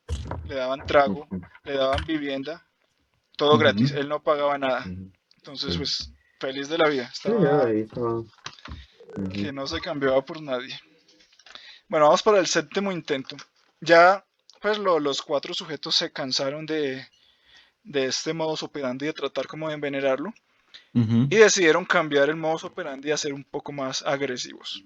le 0.45 0.54
daban 0.54 0.87
trago, 0.87 1.26
le 1.64 1.75
daban 1.75 2.04
vivienda, 2.07 2.66
todo 3.37 3.59
gratis. 3.59 3.90
Él 3.92 4.09
no 4.09 4.23
pagaba 4.23 4.57
nada. 4.59 4.85
Entonces, 5.37 5.76
pues, 5.76 6.12
feliz 6.40 6.69
de 6.69 6.78
la 6.78 6.88
vida. 6.88 7.11
Estaba 7.12 7.40
que 9.33 9.52
no 9.52 9.66
se 9.66 9.81
cambiaba 9.81 10.25
por 10.25 10.40
nadie. 10.40 10.78
Bueno, 11.88 12.07
vamos 12.07 12.23
para 12.23 12.38
el 12.38 12.47
séptimo 12.47 12.90
intento. 12.92 13.37
Ya, 13.81 14.25
pues 14.61 14.78
lo- 14.78 14.99
los 15.00 15.21
cuatro 15.21 15.52
sujetos 15.52 15.97
se 15.97 16.12
cansaron 16.12 16.64
de, 16.64 17.07
de 17.83 18.07
este 18.07 18.33
modus 18.33 18.62
operandi 18.62 19.07
de 19.07 19.12
tratar 19.12 19.47
como 19.47 19.69
de 19.69 19.75
envenenarlo 19.75 20.33
Y 20.95 21.37
decidieron 21.37 21.85
cambiar 21.85 22.29
el 22.29 22.37
modus 22.37 22.64
operandi 22.64 23.11
a 23.11 23.17
ser 23.17 23.33
un 23.33 23.45
poco 23.45 23.73
más 23.73 24.02
agresivos. 24.02 24.85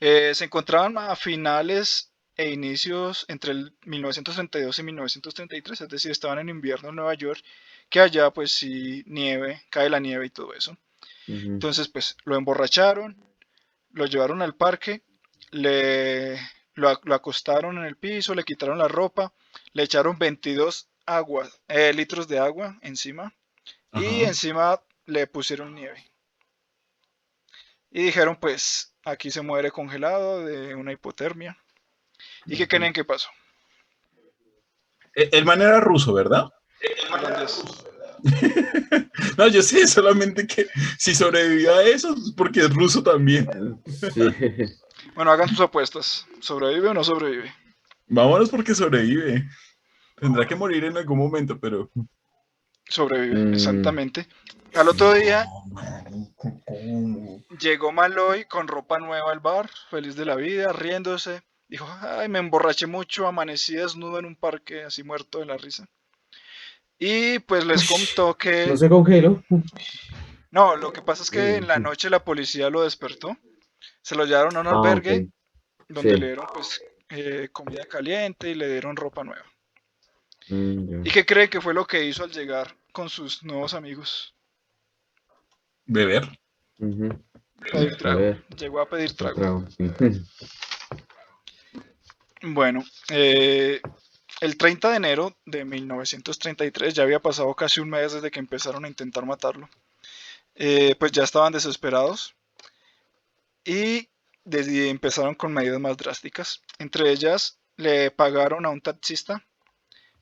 Eh, 0.00 0.34
se 0.34 0.44
encontraban 0.44 0.98
a 0.98 1.14
finales 1.14 2.12
e 2.36 2.50
inicios 2.50 3.24
entre 3.28 3.52
el 3.52 3.72
1932 3.84 4.78
y 4.78 4.82
1933, 4.82 5.80
es 5.82 5.88
decir, 5.88 6.10
estaban 6.10 6.40
en 6.40 6.48
invierno 6.48 6.88
en 6.88 6.96
Nueva 6.96 7.14
York, 7.14 7.42
que 7.88 8.00
allá 8.00 8.30
pues 8.30 8.52
sí 8.52 9.04
nieve, 9.06 9.62
cae 9.70 9.88
la 9.88 10.00
nieve 10.00 10.26
y 10.26 10.30
todo 10.30 10.52
eso. 10.54 10.76
Entonces, 11.26 11.88
pues 11.88 12.16
lo 12.24 12.36
emborracharon, 12.36 13.16
lo 13.92 14.04
llevaron 14.04 14.42
al 14.42 14.56
parque, 14.56 15.02
le, 15.52 16.34
lo, 16.74 17.00
lo 17.02 17.14
acostaron 17.14 17.78
en 17.78 17.84
el 17.84 17.96
piso, 17.96 18.34
le 18.34 18.44
quitaron 18.44 18.76
la 18.76 18.88
ropa, 18.88 19.32
le 19.72 19.84
echaron 19.84 20.18
22 20.18 20.88
agua, 21.06 21.48
eh, 21.68 21.94
litros 21.94 22.28
de 22.28 22.40
agua 22.40 22.78
encima 22.82 23.32
y 24.00 24.22
encima 24.24 24.80
le 25.06 25.26
pusieron 25.26 25.74
nieve. 25.74 26.04
Y 27.90 28.04
dijeron, 28.04 28.36
pues 28.40 28.94
aquí 29.04 29.30
se 29.30 29.42
muere 29.42 29.70
congelado 29.70 30.44
de 30.44 30.74
una 30.74 30.92
hipotermia. 30.92 31.56
¿Y 32.46 32.56
qué 32.56 32.66
creen 32.66 32.92
que 32.92 33.04
pasó? 33.04 33.28
E- 35.14 35.28
El 35.32 35.44
man 35.44 35.62
era 35.62 35.80
ruso, 35.80 36.12
¿verdad? 36.12 36.48
Holandés. 37.12 37.62
No, 39.36 39.48
yo 39.48 39.62
sé 39.62 39.86
solamente 39.86 40.46
que 40.46 40.66
si 40.98 41.14
sobrevivía 41.14 41.72
a 41.72 41.82
eso, 41.82 42.14
es 42.14 42.32
porque 42.36 42.60
es 42.60 42.70
ruso 42.74 43.02
también. 43.02 43.48
Sí. 44.12 44.20
Bueno, 45.14 45.30
hagan 45.30 45.48
sus 45.48 45.60
apuestas. 45.60 46.26
¿Sobrevive 46.40 46.88
o 46.88 46.94
no 46.94 47.04
sobrevive? 47.04 47.54
Vámonos 48.06 48.48
porque 48.48 48.74
sobrevive. 48.74 49.44
Tendrá 50.16 50.46
que 50.46 50.56
morir 50.56 50.84
en 50.84 50.96
algún 50.96 51.18
momento, 51.18 51.60
pero. 51.60 51.90
Sobrevive, 52.88 53.46
Mm. 53.46 53.54
exactamente. 53.54 54.26
Al 54.74 54.88
otro 54.88 55.12
día. 55.14 55.46
Llegó 57.60 57.92
Maloy 57.92 58.44
con 58.44 58.68
ropa 58.68 58.98
nueva 58.98 59.30
al 59.30 59.40
bar, 59.40 59.70
feliz 59.90 60.16
de 60.16 60.24
la 60.24 60.34
vida, 60.34 60.72
riéndose. 60.72 61.42
Dijo, 61.68 61.86
ay, 62.00 62.28
me 62.28 62.38
emborraché 62.38 62.86
mucho, 62.86 63.26
amanecí 63.26 63.74
desnudo 63.74 64.18
en 64.18 64.26
un 64.26 64.36
parque, 64.36 64.84
así 64.84 65.02
muerto 65.02 65.38
de 65.38 65.46
la 65.46 65.56
risa. 65.56 65.86
Y 66.98 67.38
pues 67.40 67.64
les 67.64 67.88
contó 67.88 68.36
que... 68.36 68.66
No 68.66 68.76
se 68.76 68.88
congeló. 68.88 69.42
No, 70.50 70.76
lo 70.76 70.92
que 70.92 71.02
pasa 71.02 71.22
es 71.22 71.30
que 71.30 71.56
en 71.56 71.66
la 71.66 71.78
noche 71.78 72.10
la 72.10 72.24
policía 72.24 72.70
lo 72.70 72.82
despertó. 72.82 73.36
Se 74.02 74.14
lo 74.14 74.24
llevaron 74.24 74.56
a 74.56 74.60
un 74.60 74.66
Ah, 74.68 74.70
albergue 74.78 75.28
donde 75.88 76.14
sí. 76.14 76.20
le 76.20 76.26
dieron 76.26 76.46
pues 76.52 76.80
eh, 77.08 77.48
comida 77.52 77.84
caliente 77.86 78.50
y 78.50 78.54
le 78.54 78.68
dieron 78.70 78.96
ropa 78.96 79.24
nueva. 79.24 79.44
Mm. 80.48 81.06
¿Y 81.06 81.10
qué 81.10 81.24
cree 81.24 81.48
que 81.48 81.60
fue 81.60 81.74
lo 81.74 81.86
que 81.86 82.04
hizo 82.04 82.24
al 82.24 82.30
llegar 82.30 82.76
con 82.92 83.08
sus 83.08 83.42
nuevos 83.42 83.74
amigos? 83.74 84.34
Beber. 85.86 86.38
Pedir 86.78 87.96
trago. 87.96 88.36
Llegó 88.56 88.80
a 88.80 88.88
pedir 88.88 89.12
trago. 89.14 89.34
trago, 89.34 89.64
sí. 89.70 89.90
Bueno, 92.46 92.84
eh, 93.08 93.80
el 94.42 94.58
30 94.58 94.90
de 94.90 94.96
enero 94.96 95.34
de 95.46 95.64
1933, 95.64 96.92
ya 96.92 97.02
había 97.02 97.20
pasado 97.20 97.54
casi 97.54 97.80
un 97.80 97.88
mes 97.88 98.12
desde 98.12 98.30
que 98.30 98.38
empezaron 98.38 98.84
a 98.84 98.88
intentar 98.88 99.24
matarlo, 99.24 99.66
eh, 100.54 100.94
pues 100.98 101.10
ya 101.12 101.24
estaban 101.24 101.54
desesperados 101.54 102.34
y 103.64 104.10
desde 104.44 104.90
empezaron 104.90 105.34
con 105.34 105.54
medidas 105.54 105.80
más 105.80 105.96
drásticas. 105.96 106.60
Entre 106.78 107.10
ellas, 107.10 107.58
le 107.78 108.10
pagaron 108.10 108.66
a 108.66 108.68
un 108.70 108.82
taxista 108.82 109.42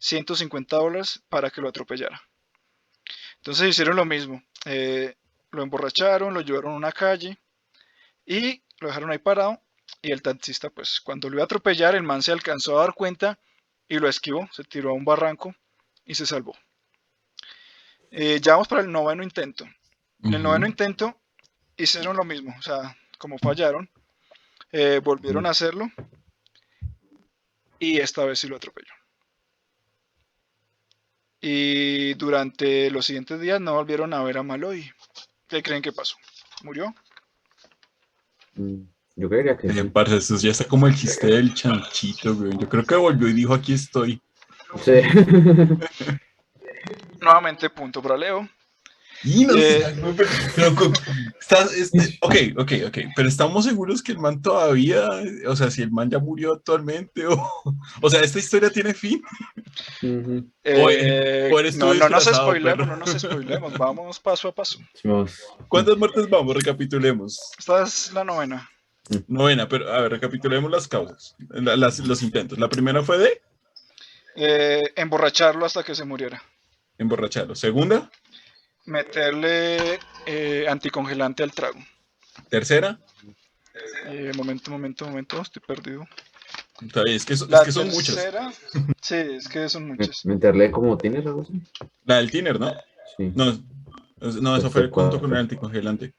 150 0.02 0.76
dólares 0.76 1.22
para 1.28 1.48
que 1.50 1.60
lo 1.60 1.68
atropellara. 1.68 2.20
Entonces 3.36 3.68
hicieron 3.68 3.94
lo 3.94 4.04
mismo, 4.04 4.42
eh, 4.64 5.16
lo 5.52 5.62
emborracharon, 5.62 6.34
lo 6.34 6.40
llevaron 6.40 6.72
a 6.72 6.76
una 6.76 6.90
calle 6.90 7.38
y 8.26 8.64
lo 8.80 8.88
dejaron 8.88 9.12
ahí 9.12 9.18
parado 9.18 9.62
y 10.00 10.10
el 10.10 10.20
taxista, 10.20 10.70
pues 10.70 11.00
cuando 11.00 11.28
lo 11.28 11.36
iba 11.36 11.42
a 11.42 11.44
atropellar, 11.44 11.94
el 11.94 12.02
man 12.02 12.20
se 12.20 12.32
alcanzó 12.32 12.76
a 12.76 12.80
dar 12.80 12.94
cuenta 12.94 13.38
y 13.88 13.98
lo 14.00 14.08
esquivó, 14.08 14.48
se 14.52 14.64
tiró 14.64 14.90
a 14.90 14.94
un 14.94 15.04
barranco 15.04 15.54
y 16.04 16.16
se 16.16 16.26
salvó. 16.26 16.56
Eh, 18.10 18.40
ya 18.42 18.52
vamos 18.54 18.66
para 18.66 18.82
el 18.82 18.90
noveno 18.90 19.22
intento. 19.22 19.64
En 20.24 20.34
el 20.34 20.42
noveno 20.42 20.66
intento 20.66 21.20
hicieron 21.76 22.16
lo 22.16 22.24
mismo, 22.24 22.54
o 22.58 22.62
sea, 22.62 22.96
como 23.18 23.38
fallaron, 23.38 23.88
eh, 24.72 25.00
volvieron 25.02 25.46
a 25.46 25.50
hacerlo 25.50 25.88
y 27.78 27.98
esta 27.98 28.24
vez 28.24 28.40
sí 28.40 28.48
lo 28.48 28.56
atropelló. 28.56 28.92
Y 31.42 32.14
durante 32.14 32.88
los 32.90 33.04
siguientes 33.04 33.40
días 33.40 33.60
no 33.60 33.74
volvieron 33.74 34.14
a 34.14 34.22
ver 34.22 34.38
a 34.38 34.42
Maloy. 34.44 34.90
¿Qué 35.48 35.62
creen 35.62 35.82
que 35.82 35.92
pasó? 35.92 36.16
¿Murió? 36.62 36.94
Mm, 38.54 38.82
Yo 39.16 39.28
creería 39.28 39.56
que 39.56 39.66
Eh, 39.66 39.84
parce, 39.84 40.16
esto 40.16 40.36
ya 40.36 40.50
está 40.52 40.64
como 40.64 40.86
el 40.86 40.94
chiste 40.94 41.26
del 41.26 41.52
chanchito, 41.52 42.34
güey. 42.36 42.56
Yo 42.58 42.68
creo 42.68 42.84
que 42.84 42.94
volvió 42.94 43.28
y 43.28 43.32
dijo, 43.32 43.52
aquí 43.54 43.74
estoy. 43.74 44.22
Sí. 44.84 44.92
Nuevamente 47.20 47.70
punto 47.70 48.00
para 48.00 48.16
Leo. 48.16 48.48
Y 49.24 49.44
no 49.44 49.54
Eh. 49.56 49.94
pero- 50.16 50.28
pero 50.56 50.74
con- 50.74 50.92
estás- 51.40 51.72
este, 51.74 52.18
ok, 52.20 52.34
ok, 52.58 52.72
ok, 52.88 52.98
pero 53.14 53.28
estamos 53.28 53.64
seguros 53.64 54.02
que 54.02 54.12
el 54.12 54.18
man 54.18 54.42
todavía, 54.42 55.08
o 55.46 55.54
sea, 55.54 55.70
si 55.70 55.82
el 55.82 55.90
man 55.92 56.10
ya 56.10 56.18
murió 56.18 56.54
actualmente, 56.54 57.26
o, 57.26 57.50
o 58.00 58.10
sea, 58.10 58.20
esta 58.20 58.38
historia 58.38 58.70
tiene 58.70 58.94
fin. 58.94 59.22
Ujú. 60.02 60.38
O- 60.64 60.90
Eh, 60.90 61.50
o 61.52 61.58
eres 61.60 61.78
tú 61.78 61.86
no, 61.86 61.94
no 61.94 62.08
nos 62.08 62.24
spoilemos, 62.24 62.86
no 62.86 62.96
nos 62.96 63.10
spoilemos, 63.10 63.78
vamos 63.78 64.18
paso 64.20 64.48
a 64.48 64.54
paso. 64.54 64.78
¿Cuántas 65.68 65.96
muertes 65.96 66.28
vamos? 66.28 66.54
Recapitulemos. 66.56 67.38
Esta 67.58 67.82
es 67.84 68.12
la 68.12 68.24
novena. 68.24 68.68
Novena, 69.28 69.68
pero 69.68 69.92
a 69.92 70.00
ver, 70.00 70.12
recapitulemos 70.12 70.70
las 70.70 70.88
causas, 70.88 71.34
la- 71.50 71.76
las- 71.76 71.98
los 72.00 72.22
intentos. 72.22 72.58
La 72.58 72.68
primera 72.68 73.02
fue 73.02 73.18
de 73.18 73.42
Eh, 74.36 74.82
emborracharlo 74.96 75.66
hasta 75.66 75.82
que 75.82 75.94
se 75.94 76.04
muriera. 76.04 76.42
emborracharlo. 76.98 77.54
Segunda, 77.54 78.10
Meterle 78.84 79.98
eh, 80.26 80.66
anticongelante 80.68 81.42
al 81.42 81.52
trago. 81.52 81.78
tercera, 82.48 82.98
Eh, 84.06 84.32
momento, 84.36 84.70
momento, 84.70 85.06
momento, 85.06 85.40
estoy 85.40 85.62
perdido. 85.66 86.06
Está 86.84 87.02
bien, 87.04 87.16
es 87.16 87.24
que, 87.24 87.36
so- 87.36 87.44
es 87.46 87.50
La 87.50 87.64
que 87.64 87.72
son 87.72 87.88
muchas. 87.88 88.16
tercera, 88.16 88.52
sí, 89.00 89.14
es 89.14 89.48
que 89.48 89.68
son 89.68 89.86
Me- 89.88 89.94
muchas. 89.94 90.24
Meterle 90.26 90.70
como 90.70 90.98
tienes 90.98 91.24
algo 91.24 91.42
así. 91.42 91.54
La 92.04 92.16
del 92.16 92.30
tiner, 92.30 92.60
¿no? 92.60 92.72
Sí. 93.16 93.32
No, 93.34 93.50
es- 93.50 93.60
no 94.42 94.56
eso 94.56 94.70
fue 94.70 94.88
junto 94.90 95.18
con 95.20 95.30
el 95.32 95.38
anticongelante. 95.38 96.12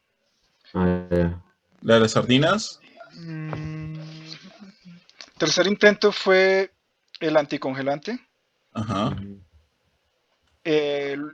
Ah. 0.73 1.39
La 1.82 1.93
de 1.95 1.99
las 1.99 2.12
sardinas, 2.12 2.80
Mm, 3.15 3.99
tercer 5.38 5.67
intento 5.67 6.12
fue 6.12 6.71
el 7.19 7.38
anticongelante. 7.38 8.19
ajá. 8.71 9.15
El- 10.63 11.34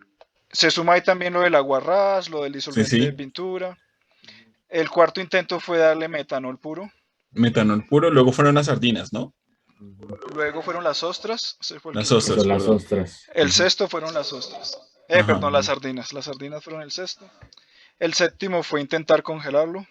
se 0.52 0.72
suma 0.72 0.94
ahí 0.94 1.02
también 1.02 1.34
lo 1.34 1.42
del 1.42 1.56
aguarrás, 1.56 2.30
lo 2.30 2.44
del 2.44 2.54
disolvente 2.54 2.90
sí. 2.90 3.00
de 3.00 3.14
pintura. 3.14 3.78
El 4.68 4.90
cuarto 4.90 5.22
intento 5.22 5.60
fue 5.60 5.78
darle 5.78 6.08
metanol 6.08 6.60
puro. 6.60 6.92
Metanol 7.32 7.86
puro, 7.86 8.10
luego 8.10 8.32
fueron 8.32 8.56
las 8.56 8.68
sardinas, 8.68 9.14
¿no? 9.14 9.34
Luego 10.36 10.62
fueron 10.62 10.84
las 10.84 11.04
ostras. 11.04 11.58
Las 11.94 12.12
ostras. 12.12 12.46
Las 12.46 12.68
ostras. 12.68 13.30
El 13.34 13.52
sexto 13.52 13.88
fueron 13.88 14.14
las 14.14 14.34
ostras. 14.34 14.78
Eh, 15.08 15.20
Ajá. 15.20 15.28
perdón, 15.28 15.54
las 15.54 15.68
sardinas. 15.68 16.12
Las 16.14 16.26
sardinas 16.26 16.64
fueron 16.64 16.82
el 16.82 16.92
sexto. 16.92 17.30
El 17.98 18.14
séptimo 18.14 18.62
fue 18.62 18.82
intentar 18.82 19.24
congelarlo. 19.24 19.86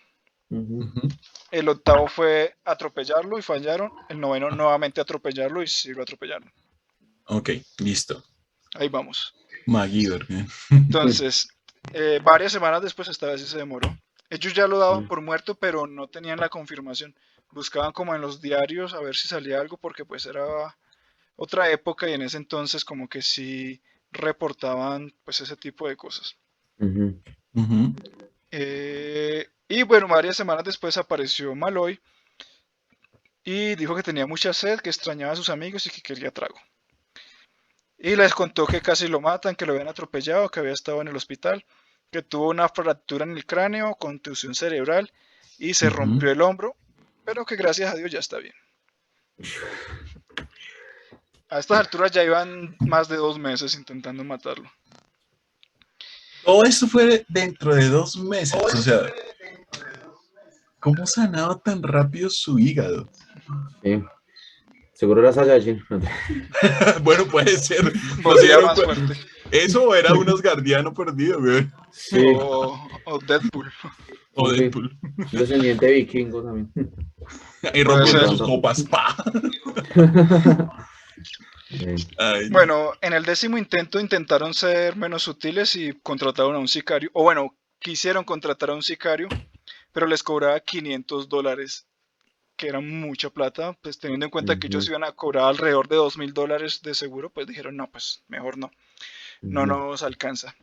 El 1.51 1.69
octavo 1.69 2.07
fue 2.07 2.57
atropellarlo 2.65 3.39
y 3.39 3.43
fallaron. 3.43 3.91
El 4.09 4.21
noveno 4.21 4.51
nuevamente 4.51 5.01
atropellarlo 5.01 5.63
y 5.63 5.67
sí 5.67 5.93
lo 5.93 6.03
atropellaron. 6.03 6.53
Ok, 7.25 7.51
listo. 7.79 8.23
Ahí 8.75 8.89
vamos. 8.89 9.35
MacGyver. 9.69 10.27
¿eh? 10.31 10.47
Entonces, 10.71 11.49
eh, 11.93 12.21
varias 12.23 12.53
semanas 12.53 12.83
después, 12.83 13.09
esta 13.09 13.27
vez 13.27 13.41
sí 13.41 13.47
se 13.47 13.59
demoró. 13.59 13.97
Ellos 14.31 14.53
ya 14.55 14.67
lo 14.67 14.79
daban 14.79 15.07
por 15.09 15.21
muerto, 15.21 15.55
pero 15.55 15.87
no 15.87 16.09
tenían 16.09 16.39
la 16.39 16.49
confirmación. 16.49 17.15
Buscaban 17.51 17.93
como 17.93 18.15
en 18.15 18.21
los 18.21 18.43
diarios 18.43 18.93
a 18.93 19.01
ver 19.01 19.17
si 19.17 19.29
salía 19.29 19.61
algo, 19.61 19.79
porque 19.79 20.05
pues 20.05 20.27
era 20.27 20.45
otra 21.37 21.71
época 21.71 22.09
y 22.09 22.13
en 22.13 22.23
ese 22.23 22.37
entonces 22.37 22.85
como 22.85 23.09
que 23.09 23.23
sí 23.23 23.81
reportaban 24.11 25.15
pues 25.25 25.41
ese 25.41 25.57
tipo 25.57 25.89
de 25.89 25.97
cosas. 25.97 26.37
Eh, 28.51 29.49
y 29.69 29.83
bueno, 29.83 30.09
varias 30.09 30.37
semanas 30.37 30.65
después 30.65 30.97
apareció 30.97 31.55
Maloy 31.55 31.99
y 33.45 33.77
dijo 33.77 33.95
que 33.95 34.03
tenía 34.03 34.27
mucha 34.27 34.53
sed, 34.53 34.81
que 34.81 34.91
extrañaba 34.91 35.33
a 35.33 35.37
sus 35.37 35.49
amigos 35.49 35.87
y 35.87 35.91
que 35.91 36.03
quería 36.03 36.31
trago. 36.31 36.59
Y 37.99 38.15
les 38.15 38.33
contó 38.33 38.67
que 38.67 38.81
casi 38.81 39.09
lo 39.09 39.21
matan, 39.21 39.57
que 39.57 39.67
lo 39.67 39.73
habían 39.73 39.89
atropellado, 39.89 40.49
que 40.49 40.61
había 40.61 40.73
estado 40.73 41.01
en 41.01 41.09
el 41.09 41.17
hospital, 41.17 41.65
que 42.11 42.23
tuvo 42.23 42.51
una 42.51 42.69
fractura 42.69 43.25
en 43.25 43.33
el 43.33 43.45
cráneo, 43.45 43.95
contusión 43.97 44.55
cerebral 44.55 45.13
y 45.59 45.75
se 45.75 45.91
rompió 45.91 46.31
el 46.31 46.41
hombro, 46.41 46.77
pero 47.25 47.45
que 47.45 47.57
gracias 47.57 47.93
a 47.93 47.97
Dios 47.97 48.11
ya 48.11 48.21
está 48.21 48.39
bien. 48.39 48.55
A 51.51 51.59
estas 51.59 51.81
alturas 51.81 52.11
ya 52.13 52.23
iban 52.23 52.77
más 52.81 53.09
de 53.09 53.17
dos 53.17 53.39
meses 53.39 53.75
intentando 53.75 54.23
matarlo. 54.23 54.71
Todo 56.45 56.65
esto 56.65 56.87
fue 56.87 57.27
dentro 57.29 57.75
de 57.75 57.89
dos 57.89 58.17
meses. 58.17 58.59
O 58.63 58.77
sea, 58.77 59.01
¿cómo 60.79 61.05
sanaba 61.07 61.59
tan 61.59 61.83
rápido 61.83 62.31
su 62.31 62.59
hígado? 62.59 63.09
Sí. 63.83 64.03
Seguro 64.99 65.21
era 65.21 65.33
Saiyajin. 65.33 65.81
bueno, 67.03 67.25
puede 67.27 67.57
ser. 67.57 67.85
No 67.85 68.23
Volvía 68.23 68.41
se 68.41 68.47
dieron 68.47 68.65
más 68.65 68.79
cuen- 68.79 68.95
fuerte. 69.07 69.21
Eso 69.53 69.95
era 69.95 70.13
un 70.13 70.29
Asgardiano 70.29 70.93
perdido, 70.93 71.41
güey. 71.41 71.69
Sí. 71.93 72.25
O, 72.37 72.77
o 73.05 73.19
Deadpool. 73.21 73.71
O 74.35 74.51
Sí. 74.51 74.59
Deadpool. 74.59 74.99
Descendiente 75.33 75.91
vikingo 75.93 76.43
también. 76.43 76.73
Y 77.75 77.83
rompiendo 77.83 78.29
sus 78.29 78.43
copas. 78.43 78.83
¡pa! 78.85 79.15
Sí. 81.69 81.95
Ay, 82.19 82.49
Bueno, 82.51 82.93
en 83.01 83.13
el 83.13 83.25
décimo 83.25 83.59
intento 83.59 83.99
intentaron 84.01 84.55
ser 84.55 84.97
menos 84.97 85.23
sutiles 85.25 85.75
y 85.77 85.93
contrataron 86.03 86.55
a 86.57 86.59
un 86.59 86.69
sicario. 86.69 87.11
O 87.15 87.23
bueno, 87.25 87.57
quisieron 87.81 88.25
contratar 88.25 88.71
a 88.71 88.75
un 88.75 88.83
sicario, 88.83 89.29
pero 89.93 90.07
les 90.07 90.23
cobraba 90.23 90.59
500 90.61 91.29
dólares, 91.29 91.87
que 92.59 92.69
era 92.69 92.81
mucha 92.81 93.31
plata. 93.31 93.73
Pues 93.81 93.99
teniendo 93.99 94.27
en 94.27 94.31
cuenta 94.31 94.59
que 94.59 94.67
ellos 94.67 94.87
iban 94.89 95.05
a 95.05 95.13
cobrar 95.13 95.45
alrededor 95.45 95.89
de 95.89 95.97
2 95.97 96.19
mil 96.19 96.35
dólares 96.35 96.83
de 96.83 96.95
seguro, 96.95 97.31
pues 97.31 97.47
dijeron, 97.47 97.77
no, 97.77 97.91
pues 97.91 98.23
mejor 98.29 98.59
no, 98.59 98.71
no 99.41 99.65
nos 99.65 100.03
alcanza. 100.03 100.55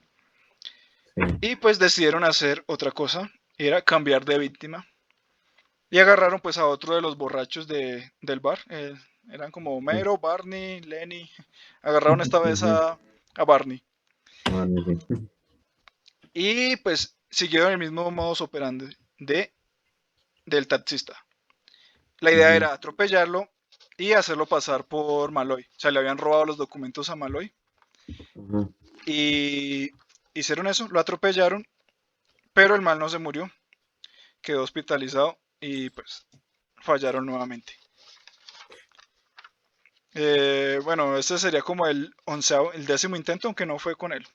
Sí. 1.15 1.23
Y 1.41 1.55
pues 1.55 1.79
decidieron 1.79 2.23
hacer 2.23 2.63
otra 2.67 2.91
cosa, 2.91 3.31
era 3.57 3.81
cambiar 3.81 4.25
de 4.25 4.37
víctima. 4.37 4.85
Y 5.89 5.99
agarraron 5.99 6.41
pues 6.41 6.57
a 6.57 6.67
otro 6.67 6.93
de 6.93 7.01
los 7.01 7.17
borrachos 7.17 7.67
de, 7.67 8.11
del 8.21 8.41
bar. 8.41 8.59
eh, 8.69 8.93
eran 9.31 9.49
como 9.49 9.75
Homero, 9.75 10.17
Barney, 10.19 10.81
Lenny. 10.81 11.29
Agarraron 11.81 12.21
esta 12.21 12.39
vez 12.39 12.61
a, 12.61 12.99
a 13.35 13.45
Barney. 13.45 13.81
Sí. 15.07 15.29
Y 16.33 16.75
pues 16.77 17.17
siguieron 17.29 17.71
el 17.71 17.77
mismo 17.77 18.11
modus 18.11 18.41
operandi 18.41 18.87
de, 19.17 19.53
del 20.45 20.67
taxista. 20.67 21.24
La 22.25 22.31
idea 22.31 22.55
era 22.55 22.73
atropellarlo 22.73 23.51
y 23.99 24.13
hacerlo 24.13 24.47
pasar 24.47 24.85
por 24.85 25.31
Maloy. 25.31 25.61
O 25.61 25.79
sea, 25.79 25.91
le 25.91 25.99
habían 25.99 26.17
robado 26.17 26.43
los 26.43 26.57
documentos 26.57 27.11
a 27.11 27.15
Maloy. 27.15 27.53
Y 29.05 29.91
hicieron 30.33 30.65
eso, 30.65 30.87
lo 30.89 30.99
atropellaron, 30.99 31.67
pero 32.51 32.73
el 32.73 32.81
mal 32.81 32.97
no 32.97 33.09
se 33.09 33.19
murió, 33.19 33.51
quedó 34.41 34.63
hospitalizado 34.63 35.37
y 35.59 35.91
pues 35.91 36.25
fallaron 36.77 37.27
nuevamente. 37.27 37.73
Eh, 40.15 40.79
bueno, 40.83 41.17
este 41.17 41.37
sería 41.37 41.61
como 41.61 41.85
el 41.85 42.11
onceavo, 42.25 42.73
el 42.73 42.87
décimo 42.87 43.17
intento, 43.17 43.47
aunque 43.47 43.67
no 43.67 43.77
fue 43.77 43.95
con 43.95 44.13
él. 44.13 44.27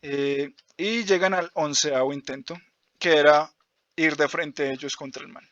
Eh, 0.00 0.54
y 0.78 1.04
llegan 1.04 1.34
al 1.34 1.50
onceavo 1.52 2.14
intento, 2.14 2.56
que 2.98 3.18
era 3.18 3.52
ir 3.96 4.16
de 4.16 4.28
frente 4.28 4.62
a 4.62 4.72
ellos 4.72 4.96
contra 4.96 5.22
el 5.22 5.28
mal. 5.28 5.46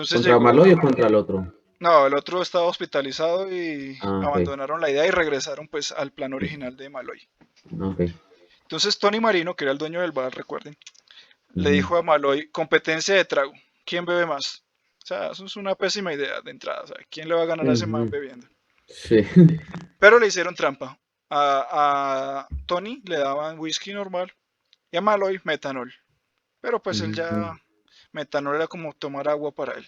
Entonces 0.00 0.18
¿Contra 0.18 0.38
Maloy 0.38 0.72
o 0.72 0.78
contra 0.78 1.06
el 1.06 1.14
otro? 1.14 1.52
No, 1.80 2.06
el 2.06 2.14
otro 2.14 2.42
estaba 2.42 2.64
hospitalizado 2.64 3.50
y 3.50 3.98
Ah, 4.02 4.22
abandonaron 4.24 4.80
la 4.80 4.90
idea 4.90 5.06
y 5.06 5.10
regresaron 5.10 5.68
pues 5.68 5.92
al 5.92 6.10
plan 6.12 6.32
original 6.32 6.76
de 6.76 6.88
Maloy. 6.90 7.28
Entonces 8.62 8.98
Tony 8.98 9.20
Marino, 9.20 9.54
que 9.54 9.64
era 9.64 9.72
el 9.72 9.78
dueño 9.78 10.00
del 10.00 10.12
bar, 10.12 10.34
recuerden, 10.34 10.76
le 11.54 11.70
dijo 11.70 11.96
a 11.96 12.02
Maloy, 12.02 12.48
competencia 12.50 13.14
de 13.14 13.24
trago, 13.24 13.52
¿quién 13.84 14.04
bebe 14.04 14.26
más? 14.26 14.64
O 15.02 15.06
sea, 15.06 15.30
eso 15.30 15.44
es 15.44 15.56
una 15.56 15.74
pésima 15.74 16.12
idea 16.12 16.40
de 16.42 16.50
entrada, 16.50 16.82
o 16.82 16.86
sea, 16.88 16.96
¿quién 17.10 17.28
le 17.28 17.34
va 17.34 17.42
a 17.42 17.46
ganar 17.46 17.68
a 17.68 17.72
ese 17.72 17.86
man 17.86 18.10
bebiendo? 18.10 18.46
Sí. 18.88 19.18
Pero 19.98 20.18
le 20.18 20.26
hicieron 20.26 20.54
trampa. 20.54 20.98
A, 21.28 22.46
a 22.48 22.48
Tony 22.66 23.02
le 23.04 23.18
daban 23.18 23.58
whisky 23.58 23.92
normal 23.92 24.32
y 24.90 24.96
a 24.96 25.00
Maloy 25.00 25.40
metanol. 25.44 25.92
Pero 26.60 26.80
pues 26.82 27.00
él 27.00 27.14
ya. 27.14 27.56
Metanol 28.16 28.56
era 28.56 28.66
como 28.66 28.92
tomar 28.94 29.28
agua 29.28 29.52
para 29.52 29.74
él. 29.74 29.86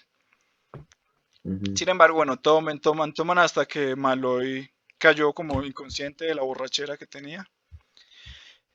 Sin 1.75 1.89
embargo, 1.89 2.17
bueno, 2.17 2.37
toman, 2.39 2.79
toman, 2.79 3.15
toman 3.15 3.39
hasta 3.39 3.65
que 3.67 3.97
Maloy 3.97 4.71
cayó 4.99 5.33
como 5.33 5.65
inconsciente 5.65 6.27
de 6.27 6.35
la 6.35 6.43
borrachera 6.43 6.99
que 6.99 7.07
tenía. 7.07 7.49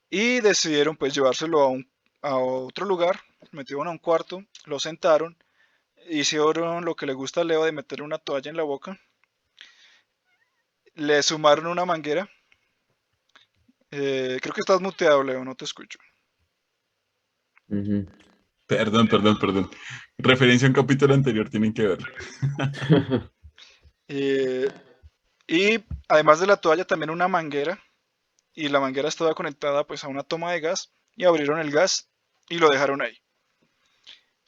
Y 0.09 0.41
decidieron 0.41 0.97
pues 0.97 1.13
llevárselo 1.13 1.61
a, 1.61 1.67
un, 1.67 1.87
a 2.21 2.37
otro 2.37 2.85
lugar, 2.85 3.19
metieron 3.51 3.87
a 3.87 3.91
un 3.91 3.99
cuarto, 3.99 4.43
lo 4.65 4.79
sentaron, 4.79 5.37
hicieron 6.09 6.83
lo 6.83 6.95
que 6.95 7.05
le 7.05 7.13
gusta 7.13 7.41
a 7.41 7.43
Leo 7.43 7.63
de 7.63 7.71
meterle 7.71 8.05
una 8.05 8.17
toalla 8.17 8.49
en 8.49 8.57
la 8.57 8.63
boca, 8.63 8.99
le 10.95 11.21
sumaron 11.21 11.67
una 11.67 11.85
manguera. 11.85 12.27
Eh, 13.91 14.39
creo 14.41 14.53
que 14.53 14.61
estás 14.61 14.81
muteado, 14.81 15.23
Leo, 15.23 15.45
no 15.45 15.55
te 15.55 15.65
escucho. 15.65 15.99
Perdón, 18.77 19.07
perdón, 19.07 19.39
perdón. 19.39 19.71
Referencia 20.17 20.67
a 20.67 20.69
un 20.69 20.75
capítulo 20.75 21.13
anterior, 21.13 21.49
tienen 21.49 21.73
que 21.73 21.88
ver. 21.88 21.99
Eh, 24.09 24.69
y 25.47 25.79
además 26.09 26.39
de 26.39 26.45
la 26.45 26.57
toalla, 26.57 26.86
también 26.86 27.09
una 27.09 27.29
manguera. 27.29 27.79
Y 28.53 28.67
la 28.67 28.81
manguera 28.81 29.07
estaba 29.07 29.33
conectada 29.33 29.88
pues 29.88 30.03
a 30.03 30.09
una 30.09 30.23
toma 30.23 30.51
de 30.51 30.59
gas. 30.59 30.93
Y 31.15 31.23
abrieron 31.23 31.57
el 31.57 31.71
gas 31.71 32.09
y 32.49 32.59
lo 32.59 32.69
dejaron 32.69 33.01
ahí. 33.01 33.17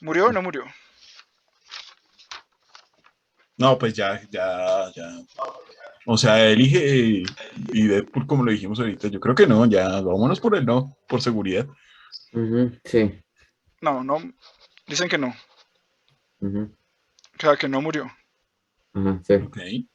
¿Murió 0.02 0.26
o 0.26 0.32
no 0.32 0.42
murió? 0.42 0.66
No, 3.58 3.78
pues 3.78 3.94
ya, 3.94 4.22
ya, 4.30 4.92
ya. 4.94 5.10
O 6.06 6.18
sea, 6.18 6.46
elige 6.48 7.24
y 7.74 7.88
Deadpool, 7.88 8.28
como 8.28 8.44
lo 8.44 8.52
dijimos 8.52 8.80
ahorita, 8.80 9.08
yo 9.08 9.20
creo 9.20 9.34
que 9.34 9.48
no, 9.48 9.66
ya, 9.66 10.02
vámonos 10.02 10.40
por 10.40 10.56
el 10.56 10.66
no, 10.66 10.96
por 11.08 11.22
seguridad. 11.22 11.66
Ujú. 12.34 12.72
Sí. 12.84 13.25
No, 13.86 14.04
no. 14.04 14.18
Dicen 14.88 15.08
que 15.08 15.18
no. 15.20 15.34
O 16.42 16.68
sea, 17.40 17.56
que 17.56 17.68
no 17.70 17.82
murió. 17.82 18.12
Sí. 19.24 19.90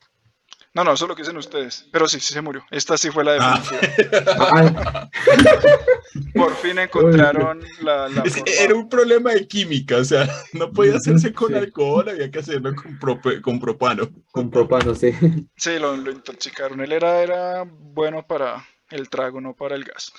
No, 0.73 0.85
no, 0.85 0.93
eso 0.93 1.05
es 1.05 1.09
lo 1.09 1.17
que 1.17 1.23
dicen 1.23 1.37
ustedes. 1.37 1.89
Pero 1.91 2.07
sí, 2.07 2.21
sí 2.21 2.33
se 2.33 2.41
murió. 2.41 2.65
Esta 2.71 2.97
sí 2.97 3.11
fue 3.11 3.25
la 3.25 3.37
Ah. 3.41 3.59
definitiva. 3.59 4.39
Ah, 4.39 5.11
Por 6.35 6.55
fin 6.57 6.79
encontraron 6.79 7.65
la, 7.83 8.09
la 8.09 8.23
Es 8.23 8.35
que 8.35 8.41
forma. 8.53 8.55
era 8.65 8.75
un 8.77 8.89
problema 8.89 9.33
de 9.33 9.49
química, 9.49 9.97
o 9.97 10.05
sea, 10.05 10.29
no 10.53 10.71
podía 10.73 10.95
hacerse 10.97 11.33
con 11.33 11.49
Sí. 11.49 11.55
alcohol, 11.55 12.09
había 12.09 12.31
que 12.31 12.39
hacerlo 12.39 12.73
con, 12.77 12.97
prope- 13.01 13.41
con 13.41 13.59
propano. 13.59 14.09
con 14.31 14.51
propano, 14.51 14.95
sí. 14.95 15.11
Sí, 15.57 15.79
lo, 15.81 15.97
lo 15.97 16.13
intoxicaron. 16.13 16.81
Él 16.81 16.93
era, 16.93 17.21
era 17.23 17.65
bueno 17.67 18.25
para 18.25 18.65
el 18.91 19.09
trago, 19.09 19.41
no 19.41 19.55
para 19.55 19.75
el 19.75 19.83
gas. 19.85 20.13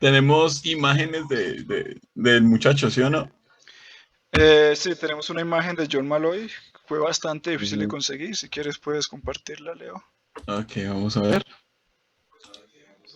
Tenemos 0.00 0.64
imágenes 0.66 1.28
de, 1.28 1.62
de- 1.64 2.00
del 2.14 2.42
muchacho, 2.42 2.90
¿sí 2.90 3.00
o 3.00 3.10
no? 3.10 3.30
Eh, 4.32 4.74
sí, 4.76 4.94
tenemos 4.96 5.30
una 5.30 5.40
imagen 5.40 5.76
de 5.76 5.88
John 5.90 6.08
Malloy. 6.08 6.50
Fue 6.86 6.98
bastante 6.98 7.50
difícil 7.50 7.78
de 7.78 7.88
conseguir. 7.88 8.36
Si 8.36 8.48
quieres, 8.48 8.78
puedes 8.78 9.08
compartirla, 9.08 9.74
Leo. 9.74 9.94
Ok, 10.46 10.72
vamos 10.88 11.16
a 11.16 11.22
ver. 11.22 11.44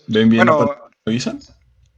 ¿Ven 0.07 0.29
bien 0.31 0.47
Bueno, 0.47 0.75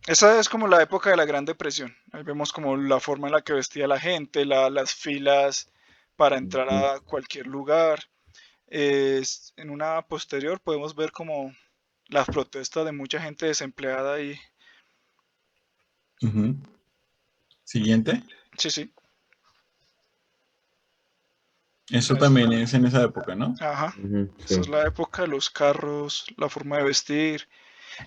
esa 0.07 0.41
es 0.41 0.49
como 0.49 0.67
la 0.67 0.83
época 0.83 1.11
de 1.11 1.17
la 1.17 1.27
Gran 1.27 1.45
Depresión. 1.45 1.95
Ahí 2.13 2.23
vemos 2.25 2.53
como 2.53 2.77
la 2.77 2.99
forma 2.99 3.29
en 3.29 3.35
la 3.35 3.43
que 3.43 3.53
vestía 3.53 3.87
la 3.87 4.01
gente, 4.01 4.45
la- 4.45 4.71
las 4.71 4.95
filas 4.95 5.71
para 6.17 6.39
entrar 6.39 6.69
a 6.73 7.01
cualquier 7.01 7.47
lugar. 7.47 8.03
En 8.67 9.71
una 9.71 10.03
posterior 10.03 10.61
podemos 10.61 10.95
ver 10.95 11.13
como 11.13 11.55
las 12.09 12.27
protestas 12.27 12.85
de 12.85 12.93
mucha 12.93 13.21
gente 13.21 13.47
desempleada 13.47 14.21
y 14.21 14.39
Ujú. 16.23 16.57
Siguiente. 17.65 18.23
sí, 18.59 18.71
sí, 18.71 18.93
Eso 21.91 22.17
también 22.17 22.53
es 22.53 22.75
en 22.75 22.87
esa 22.87 23.03
época, 23.05 23.35
¿no? 23.35 23.55
ajá. 23.61 23.95
Ujú. 23.99 24.31
Esa 24.45 24.61
es 24.61 24.69
la 24.69 24.87
época 24.87 25.23
de 25.23 25.29
los 25.29 25.51
carros, 25.51 26.27
la 26.37 26.49
forma 26.49 26.79
de 26.79 26.85
vestir. 26.85 27.49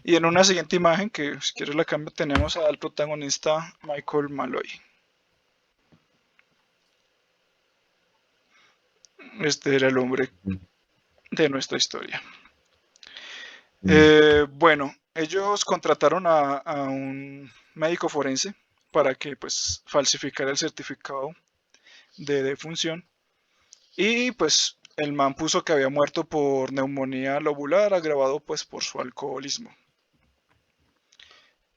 Y 0.03 0.15
en 0.15 0.25
una 0.25 0.43
siguiente 0.43 0.75
imagen, 0.75 1.09
que 1.09 1.39
si 1.41 1.53
quieres 1.53 1.75
la 1.75 1.85
cambio, 1.85 2.11
tenemos 2.11 2.57
al 2.57 2.77
protagonista 2.77 3.73
Michael 3.83 4.29
Malloy. 4.29 4.69
Este 9.41 9.75
era 9.75 9.87
el 9.87 9.97
hombre 9.97 10.31
de 11.31 11.49
nuestra 11.49 11.77
historia. 11.77 12.21
Ujú. 13.81 13.93
Eh, 13.93 14.45
bueno, 14.49 14.95
ellos 15.13 15.65
contrataron 15.65 16.25
a, 16.27 16.57
a 16.57 16.83
un 16.83 17.51
médico 17.75 18.09
forense 18.09 18.55
para 18.91 19.15
que 19.15 19.35
pues 19.35 19.81
falsificara 19.87 20.51
el 20.51 20.57
certificado 20.57 21.31
de 22.17 22.43
defunción 22.43 23.05
y 23.97 24.31
pues 24.31 24.77
el 24.97 25.13
man 25.13 25.33
puso 25.33 25.63
que 25.63 25.73
había 25.73 25.89
muerto 25.89 26.23
por 26.25 26.71
neumonía 26.71 27.39
lobular 27.39 27.93
agravado 27.93 28.39
pues 28.39 28.63
por 28.65 28.83
su 28.83 28.99
alcoholismo. 29.01 29.71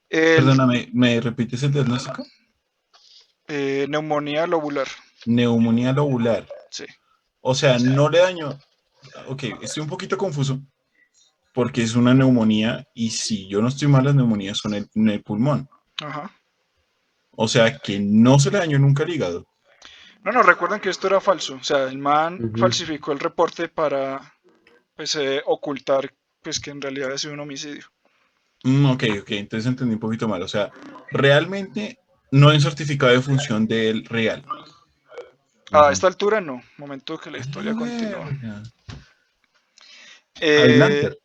El- 0.08 0.36
Perdóname, 0.36 0.88
¿me 0.92 1.20
repites 1.20 1.62
el 1.62 1.72
diagnóstico? 1.72 2.24
eh, 3.48 3.86
neumonía 3.88 4.46
lobular, 4.46 4.88
Neumonía 5.26 5.92
lobular. 5.92 6.46
sí. 6.70 6.84
O 7.40 7.54
sea, 7.54 7.78
no 7.78 8.08
le 8.08 8.18
dañó. 8.18 8.58
Ok, 9.28 9.44
estoy 9.62 9.82
un 9.82 9.88
poquito 9.88 10.18
confuso 10.18 10.60
porque 11.54 11.82
es 11.82 11.94
una 11.94 12.12
neumonía 12.12 12.86
y 12.94 13.10
si 13.10 13.48
yo 13.48 13.62
no 13.62 13.68
estoy 13.68 13.88
mal, 13.88 14.04
las 14.04 14.14
neumonías 14.14 14.58
son 14.58 14.74
en 14.74 14.88
en 14.94 15.08
el 15.08 15.22
pulmón. 15.22 15.68
Ajá. 16.02 16.30
O 17.32 17.48
sea, 17.48 17.78
que 17.78 17.98
no 18.00 18.38
se 18.38 18.50
le 18.50 18.58
dañó 18.58 18.78
nunca 18.78 19.02
el 19.02 19.10
hígado. 19.10 19.46
No, 20.22 20.32
no, 20.32 20.42
recuerden 20.42 20.80
que 20.80 20.90
esto 20.90 21.06
era 21.06 21.20
falso. 21.20 21.54
O 21.54 21.62
sea, 21.62 21.84
el 21.84 21.98
man 21.98 22.52
falsificó 22.58 23.12
el 23.12 23.20
reporte 23.20 23.68
para 23.68 24.34
pues 24.96 25.14
eh, 25.14 25.42
ocultar 25.46 26.12
pues 26.42 26.58
que 26.58 26.70
en 26.70 26.80
realidad 26.80 27.12
ha 27.12 27.18
sido 27.18 27.34
un 27.34 27.40
homicidio. 27.40 27.84
Mm, 28.64 28.86
ok, 28.86 29.04
ok, 29.20 29.30
entonces 29.32 29.66
entendí 29.66 29.94
un 29.94 30.00
poquito 30.00 30.26
mal. 30.26 30.42
O 30.42 30.48
sea, 30.48 30.72
realmente 31.10 31.98
no 32.32 32.48
hay 32.48 32.56
un 32.56 32.62
certificado 32.62 33.12
de 33.12 33.20
función 33.20 33.66
del 33.66 34.04
real. 34.06 34.44
A 35.72 35.92
esta 35.92 36.06
altura 36.06 36.40
no, 36.40 36.62
momento 36.78 37.18
que 37.18 37.30
la 37.30 37.38
historia 37.38 37.74
continúa. 37.74 38.24
Verga. 38.24 38.62
Eh, 40.40 40.58
Adelante. 40.58 41.18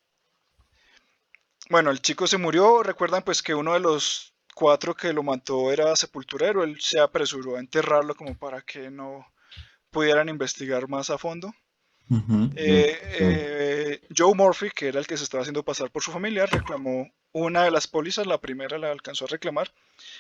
bueno, 1.70 1.92
el 1.92 2.02
chico 2.02 2.28
se 2.28 2.38
murió. 2.38 2.84
Recuerdan 2.84 3.24
pues 3.24 3.42
que 3.42 3.54
uno 3.54 3.74
de 3.74 3.80
los 3.80 4.31
cuatro 4.62 4.94
que 4.94 5.12
lo 5.12 5.24
mató 5.24 5.72
era 5.72 5.96
sepulturero. 5.96 6.64
Él 6.64 6.80
se 6.80 7.00
apresuró 7.00 7.56
a 7.56 7.60
enterrarlo 7.60 8.14
como 8.14 8.38
para 8.38 8.62
que 8.62 8.92
no 8.92 9.26
pudieran 9.90 10.30
investigar 10.30 10.88
más 10.88 11.10
a 11.10 11.18
fondo. 11.18 11.52
Ujú. 12.12 12.52
Eh, 12.56 13.00
sí. 13.18 13.24
eh, 13.26 14.02
Joe 14.16 14.36
Murphy, 14.36 14.70
que 14.70 14.90
era 14.90 15.00
el 15.00 15.08
que 15.08 15.18
se 15.18 15.24
estaba 15.24 15.42
haciendo 15.42 15.64
pasar 15.64 15.90
por 15.90 16.04
su 16.04 16.12
familia, 16.12 16.46
reclamó 16.46 17.12
una 17.32 17.64
de 17.64 17.72
las 17.72 17.88
pólizas, 17.88 18.28
la 18.28 18.40
primera 18.40 18.78
la 18.78 18.92
alcanzó 18.92 19.26
a 19.26 19.30
reclamar, 19.30 19.74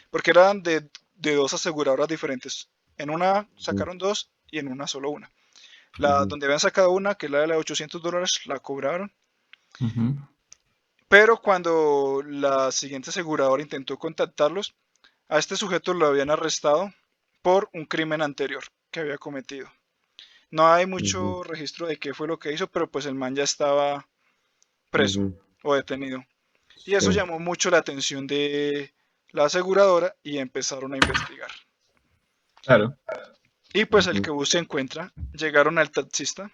porque 0.10 0.32
eran 0.32 0.64
de, 0.64 0.90
de 1.16 1.36
dos 1.36 1.54
aseguradoras 1.54 2.08
diferentes. 2.08 2.70
En 2.98 3.12
una 3.12 3.48
sacaron 3.58 4.00
dos 4.00 4.32
y 4.50 4.58
en 4.58 4.70
una 4.70 4.88
solo 4.88 5.12
una. 5.12 5.30
La 6.00 6.22
Ujú. 6.22 6.30
donde 6.30 6.48
habían 6.48 6.60
sacado 6.60 6.90
una, 6.92 7.14
que 7.14 7.28
es 7.28 7.32
la 7.32 7.42
de 7.42 7.48
la 7.48 7.54
de 7.54 7.60
800 7.60 8.02
dólares, 8.02 8.32
la 8.46 8.58
cobraron. 8.60 9.14
Pero 11.12 11.42
cuando 11.42 12.24
la 12.26 12.72
siguiente 12.72 13.10
aseguradora 13.10 13.62
intentó 13.62 13.98
contactarlos, 14.00 14.74
a 15.28 15.38
este 15.38 15.58
sujeto 15.58 15.94
lo 15.94 16.08
habían 16.08 16.30
arrestado 16.30 16.92
por 17.42 17.70
un 17.74 17.86
crimen 17.86 18.22
anterior 18.22 18.64
que 18.90 19.02
había 19.02 19.18
cometido. 19.18 19.70
No 20.50 20.72
hay 20.72 20.86
mucho 20.86 21.44
registro 21.44 21.86
de 21.86 21.98
qué 21.98 22.14
fue 22.14 22.28
lo 22.28 22.40
que 22.40 22.54
hizo, 22.54 22.68
pero 22.68 22.90
pues 22.90 23.06
el 23.06 23.16
man 23.16 23.36
ya 23.36 23.44
estaba 23.44 24.08
preso 24.90 25.34
o 25.64 25.76
detenido. 25.76 26.26
Y 26.86 26.96
eso 26.96 27.12
Sí. 27.12 27.18
llamó 27.18 27.40
mucho 27.40 27.70
la 27.70 27.78
atención 27.80 28.26
de 28.26 28.94
la 29.32 29.46
aseguradora 29.46 30.16
y 30.24 30.38
empezaron 30.40 30.94
a 30.94 30.98
investigar. 30.98 31.52
Claro. 32.64 32.98
Y 33.74 33.86
pues 33.86 34.08
el 34.08 34.22
que 34.22 34.32
bus 34.32 34.50
se 34.50 34.60
encuentra, 34.60 35.14
llegaron 35.34 35.78
al 35.78 35.92
taxista. 35.92 36.52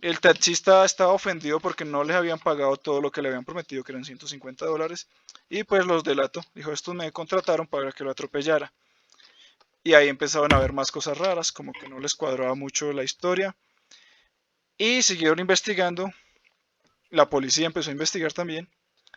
El 0.00 0.20
taxista 0.20 0.84
estaba 0.84 1.12
ofendido 1.12 1.58
porque 1.58 1.84
no 1.84 2.04
les 2.04 2.16
habían 2.16 2.38
pagado 2.38 2.76
todo 2.76 3.00
lo 3.00 3.10
que 3.10 3.20
le 3.20 3.28
habían 3.28 3.44
prometido, 3.44 3.82
que 3.82 3.92
eran 3.92 4.04
150 4.04 4.64
dólares. 4.64 5.08
Y 5.48 5.64
pues 5.64 5.86
los 5.86 6.04
delató. 6.04 6.40
Dijo, 6.54 6.72
estos 6.72 6.94
me 6.94 7.10
contrataron 7.10 7.66
para 7.66 7.90
que 7.90 8.04
lo 8.04 8.10
atropellara. 8.10 8.72
Y 9.82 9.94
ahí 9.94 10.08
empezaron 10.08 10.52
a 10.52 10.58
ver 10.58 10.72
más 10.72 10.92
cosas 10.92 11.18
raras, 11.18 11.50
como 11.50 11.72
que 11.72 11.88
no 11.88 11.98
les 11.98 12.14
cuadraba 12.14 12.54
mucho 12.54 12.92
la 12.92 13.02
historia. 13.02 13.56
Y 14.76 15.02
siguieron 15.02 15.40
investigando. 15.40 16.12
La 17.10 17.28
policía 17.28 17.66
empezó 17.66 17.90
a 17.90 17.92
investigar 17.92 18.32
también. 18.32 18.68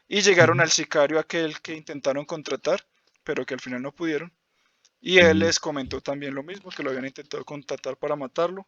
Y 0.07 0.21
llegaron 0.21 0.61
al 0.61 0.71
sicario 0.71 1.19
aquel 1.19 1.61
que 1.61 1.75
intentaron 1.75 2.25
contratar, 2.25 2.85
pero 3.23 3.45
que 3.45 3.53
al 3.53 3.61
final 3.61 3.83
no 3.83 3.91
pudieron. 3.91 4.33
Y 4.99 5.19
él 5.19 5.39
les 5.39 5.59
comentó 5.59 6.01
también 6.01 6.33
lo 6.33 6.43
mismo, 6.43 6.71
que 6.71 6.83
lo 6.83 6.89
habían 6.89 7.05
intentado 7.05 7.45
contactar 7.45 7.97
para 7.97 8.15
matarlo. 8.15 8.67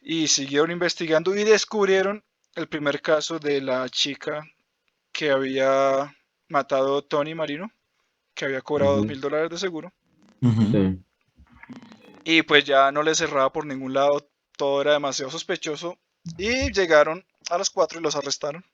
Y 0.00 0.28
siguieron 0.28 0.70
investigando 0.70 1.34
y 1.34 1.44
descubrieron 1.44 2.24
el 2.54 2.68
primer 2.68 3.02
caso 3.02 3.38
de 3.38 3.60
la 3.60 3.88
chica 3.88 4.44
que 5.12 5.30
había 5.30 6.14
matado 6.48 6.98
a 6.98 7.02
Tony 7.02 7.34
Marino, 7.34 7.70
que 8.34 8.44
había 8.44 8.62
cobrado 8.62 8.96
dos 8.96 9.06
mil 9.06 9.20
dólares 9.20 9.50
de 9.50 9.58
seguro. 9.58 9.92
Y 12.24 12.42
pues 12.42 12.64
ya 12.64 12.92
no 12.92 13.02
le 13.02 13.14
cerraba 13.14 13.52
por 13.52 13.66
ningún 13.66 13.94
lado, 13.94 14.28
todo 14.56 14.80
era 14.82 14.92
demasiado 14.92 15.30
sospechoso. 15.30 15.98
Y 16.36 16.72
llegaron 16.72 17.24
a 17.50 17.58
las 17.58 17.70
4 17.70 18.00
y 18.00 18.02
los 18.02 18.16
arrestaron. 18.16 18.64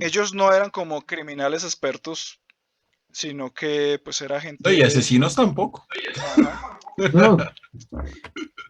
Ellos 0.00 0.34
no 0.34 0.52
eran 0.52 0.70
como 0.70 1.02
criminales 1.02 1.64
expertos, 1.64 2.39
sino 3.12 3.52
que 3.52 4.00
pues 4.04 4.20
era 4.20 4.40
gente... 4.40 4.62
No, 4.64 4.72
y 4.72 4.82
asesinos 4.82 5.34
tampoco. 5.34 5.86
No, 7.12 7.36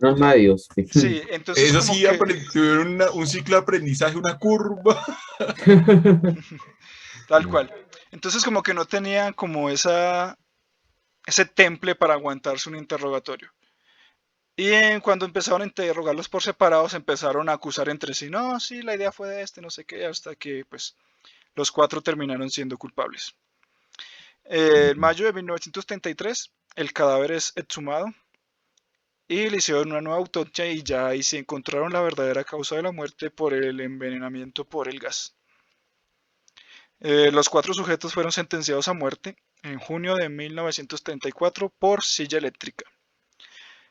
no 0.00 0.16
medios. 0.16 0.68
sí. 0.92 1.20
Entonces 1.30 1.70
Eso 1.70 1.80
sí, 1.82 2.02
que- 2.02 2.34
tuvieron 2.52 2.88
una- 2.94 3.10
un 3.10 3.26
ciclo 3.26 3.56
de 3.56 3.62
aprendizaje, 3.62 4.16
una 4.16 4.38
curva. 4.38 5.04
Tal 7.28 7.48
cual. 7.48 7.72
Entonces 8.10 8.44
como 8.44 8.62
que 8.62 8.74
no 8.74 8.84
tenían 8.84 9.32
como 9.32 9.70
esa 9.70 10.36
ese 11.26 11.44
temple 11.44 11.94
para 11.94 12.14
aguantarse 12.14 12.68
un 12.68 12.76
interrogatorio. 12.76 13.50
Y 14.56 14.68
en- 14.72 15.00
cuando 15.00 15.26
empezaron 15.26 15.62
a 15.62 15.66
interrogarlos 15.66 16.28
por 16.28 16.42
separados, 16.42 16.94
empezaron 16.94 17.48
a 17.48 17.52
acusar 17.52 17.88
entre 17.88 18.14
sí, 18.14 18.30
no, 18.30 18.58
sí, 18.60 18.82
la 18.82 18.94
idea 18.96 19.12
fue 19.12 19.28
de 19.28 19.42
este, 19.42 19.60
no 19.60 19.70
sé 19.70 19.84
qué, 19.84 20.06
hasta 20.06 20.34
que 20.34 20.64
pues 20.68 20.96
los 21.54 21.70
cuatro 21.70 22.00
terminaron 22.02 22.50
siendo 22.50 22.76
culpables. 22.76 23.34
Eh, 24.52 24.90
en 24.90 24.98
mayo 24.98 25.26
de 25.26 25.32
1933, 25.32 26.50
el 26.74 26.92
cadáver 26.92 27.30
es 27.30 27.52
exhumado 27.54 28.06
y 29.28 29.48
le 29.48 29.58
hicieron 29.58 29.92
una 29.92 30.00
nueva 30.00 30.18
autopsia 30.18 30.66
y 30.66 30.82
ya 30.82 31.06
ahí 31.06 31.22
se 31.22 31.38
encontraron 31.38 31.92
la 31.92 32.00
verdadera 32.00 32.42
causa 32.42 32.74
de 32.74 32.82
la 32.82 32.90
muerte 32.90 33.30
por 33.30 33.54
el 33.54 33.78
envenenamiento 33.78 34.64
por 34.64 34.88
el 34.88 34.98
gas. 34.98 35.36
Eh, 36.98 37.30
los 37.30 37.48
cuatro 37.48 37.72
sujetos 37.74 38.12
fueron 38.12 38.32
sentenciados 38.32 38.88
a 38.88 38.92
muerte 38.92 39.36
en 39.62 39.78
junio 39.78 40.16
de 40.16 40.28
1934 40.28 41.72
por 41.78 42.02
silla 42.02 42.38
eléctrica. 42.38 42.84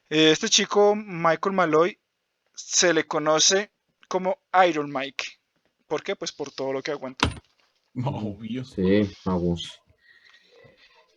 Eh, 0.09 0.31
este 0.31 0.49
chico, 0.49 0.93
Michael 0.93 1.55
Malloy, 1.55 1.97
se 2.53 2.93
le 2.93 3.07
conoce 3.07 3.71
como 4.09 4.39
Iron 4.67 4.91
Mike. 4.91 5.23
¿Por 5.87 6.03
qué? 6.03 6.17
Pues 6.17 6.33
por 6.33 6.51
todo 6.51 6.73
lo 6.73 6.83
que 6.83 6.91
aguantó. 6.91 7.29
Obvio. 7.95 8.65
Sí, 8.65 9.09
vamos. 9.23 9.79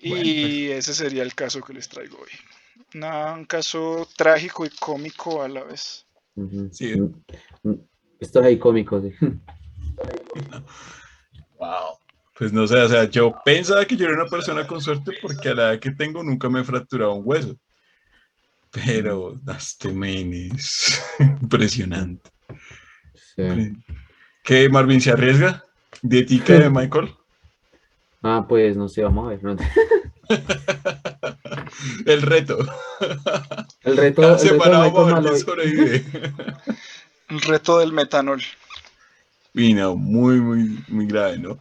Y 0.03 0.71
ese 0.71 0.95
sería 0.95 1.23
el 1.23 1.35
caso 1.35 1.61
que 1.63 1.73
les 1.73 1.89
traigo 1.89 2.19
hoy. 2.19 2.31
Una- 2.95 3.33
un 3.35 3.45
caso 3.45 4.09
trágico 4.17 4.67
y 4.67 4.71
cómico 4.71 5.43
a 5.43 5.49
la 5.49 5.63
vez. 5.65 6.07
Sí. 6.73 6.99
Mm, 7.01 7.23
mm, 7.63 7.75
Estos 8.21 8.45
ahí 8.45 8.59
cómicos. 8.59 9.05
sí. 9.05 9.15
Wow. 11.59 11.97
Pues 12.37 12.53
no 12.53 12.67
sé, 12.67 12.77
o 12.77 12.89
sea, 12.89 13.05
yo 13.05 13.33
pensaba 13.45 13.85
que 13.85 13.97
yo 13.97 14.07
era 14.07 14.21
una 14.21 14.27
persona 14.29 14.67
con 14.67 14.81
suerte 14.81 15.13
porque 15.23 15.51
a 15.51 15.55
la 15.55 15.63
edad 15.73 15.79
que 15.81 15.93
tengo 15.93 16.25
nunca 16.25 16.49
me 16.49 16.61
he 16.61 16.65
fracturado 16.65 17.13
un 17.15 17.23
hueso. 17.25 17.57
Pero 18.73 19.39
este 19.57 19.93
men 19.93 20.33
es 20.33 21.01
impresionante. 21.21 22.31
Sí. 23.37 23.77
¿Qué, 24.43 24.69
Marvin, 24.69 25.01
se 25.01 25.11
arriesga? 25.13 25.63
¿De 26.01 26.23
ti 26.25 26.41
que 26.41 26.55
de 26.55 26.71
Michael? 26.71 27.15
Ah, 28.23 28.47
pues 28.49 28.77
no 28.77 28.89
sé, 28.89 29.03
vamos 29.03 29.27
a 29.27 29.31
ver. 29.31 29.43
¿no? 29.43 29.57
El 32.07 32.23
reto. 32.23 32.59
El 33.83 33.97
reto, 33.97 34.23
Cada 34.23 34.35
el 34.35 34.37
reto 34.37 34.37
de 34.37 34.39
semana 34.39 34.79
vamos 34.79 35.13
a 35.13 35.21
ver 35.21 35.37
sobrevive. 35.37 36.05
El 37.29 37.41
reto 37.41 37.79
del 37.79 37.93
metanol. 37.93 38.43
Y 39.55 39.75
no, 39.75 39.97
muy, 39.97 40.41
muy, 40.41 40.85
muy 40.89 41.07
grave, 41.07 41.39
¿no? 41.39 41.59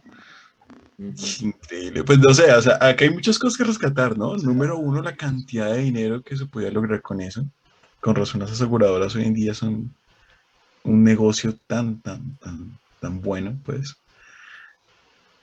Increíble. 0.98 2.04
Pues 2.04 2.18
no 2.18 2.32
sé, 2.32 2.52
o 2.52 2.62
sea, 2.62 2.74
acá 2.80 3.04
hay 3.04 3.10
muchas 3.10 3.38
cosas 3.38 3.58
que 3.58 3.64
rescatar, 3.64 4.16
¿no? 4.16 4.36
Número 4.36 4.78
uno, 4.78 5.02
la 5.02 5.16
cantidad 5.16 5.72
de 5.72 5.78
dinero 5.78 6.22
que 6.22 6.36
se 6.36 6.46
podía 6.46 6.70
lograr 6.70 7.02
con 7.02 7.20
eso. 7.20 7.44
Con 8.00 8.14
razón, 8.14 8.40
las 8.40 8.52
aseguradoras 8.52 9.14
hoy 9.14 9.24
en 9.24 9.34
día 9.34 9.54
son 9.54 9.94
un 10.84 11.04
negocio 11.04 11.56
tan, 11.66 12.00
tan, 12.00 12.36
tan, 12.38 12.78
tan 13.00 13.20
bueno, 13.20 13.58
pues. 13.64 13.96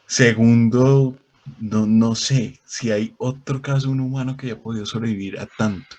Segundo, 0.09 1.15
no, 1.59 1.85
no 1.85 2.15
sé 2.15 2.59
si 2.65 2.89
hay 2.91 3.13
otro 3.19 3.61
caso 3.61 3.91
un 3.91 3.99
humano 3.99 4.35
que 4.35 4.47
haya 4.47 4.59
podido 4.59 4.87
sobrevivir 4.87 5.39
a 5.39 5.45
tanto. 5.45 5.95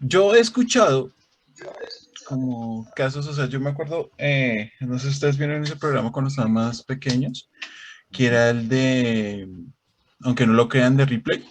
Yo 0.00 0.34
he 0.34 0.40
escuchado 0.40 1.10
como 2.24 2.90
casos, 2.96 3.26
o 3.26 3.34
sea, 3.34 3.44
yo 3.44 3.60
me 3.60 3.68
acuerdo, 3.68 4.10
eh, 4.16 4.72
no 4.80 4.98
sé 4.98 5.08
si 5.08 5.12
ustedes 5.12 5.36
vieron 5.36 5.62
ese 5.62 5.76
programa 5.76 6.10
cuando 6.10 6.30
estaban 6.30 6.54
más 6.54 6.82
pequeños, 6.82 7.50
que 8.10 8.28
era 8.28 8.48
el 8.48 8.70
de, 8.70 9.46
aunque 10.22 10.46
no 10.46 10.54
lo 10.54 10.66
crean, 10.66 10.96
de 10.96 11.04
Ripley. 11.04 11.44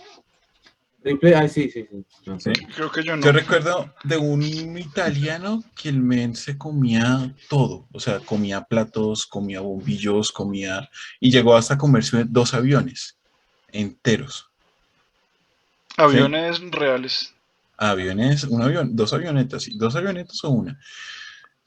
Ripley, 1.04 1.34
ay, 1.34 1.50
sí, 1.50 1.70
sí, 1.70 1.88
sí. 1.90 2.06
No, 2.26 2.40
Sí. 2.40 2.52
Creo 2.76 2.92
que 2.92 3.04
yo 3.04 3.16
no. 3.16 3.24
Yo 3.24 3.32
recuerdo 3.32 3.94
de 4.04 4.18
un 4.18 4.44
italiano 4.78 5.64
que 5.76 5.90
el 5.90 6.00
men 6.00 6.36
se 6.36 6.58
comía 6.58 7.34
todo, 7.50 7.88
o 7.92 8.00
sea, 8.00 8.20
comía 8.20 8.62
platos, 8.62 9.26
comía 9.26 9.62
bombillos, 9.62 10.32
comía, 10.32 10.90
y 11.20 11.32
llegó 11.32 11.56
hasta 11.56 11.78
comerse 11.78 12.26
dos 12.26 12.54
aviones 12.54 13.18
enteros. 13.72 14.50
Aviones 15.98 16.62
reales. 16.72 17.34
Aviones, 17.78 18.44
un 18.44 18.62
avión, 18.62 18.96
dos 18.96 19.14
avionetas, 19.14 19.64
sí, 19.64 19.78
dos 19.78 19.96
avionetas 19.96 20.44
o 20.44 20.50
una. 20.50 20.80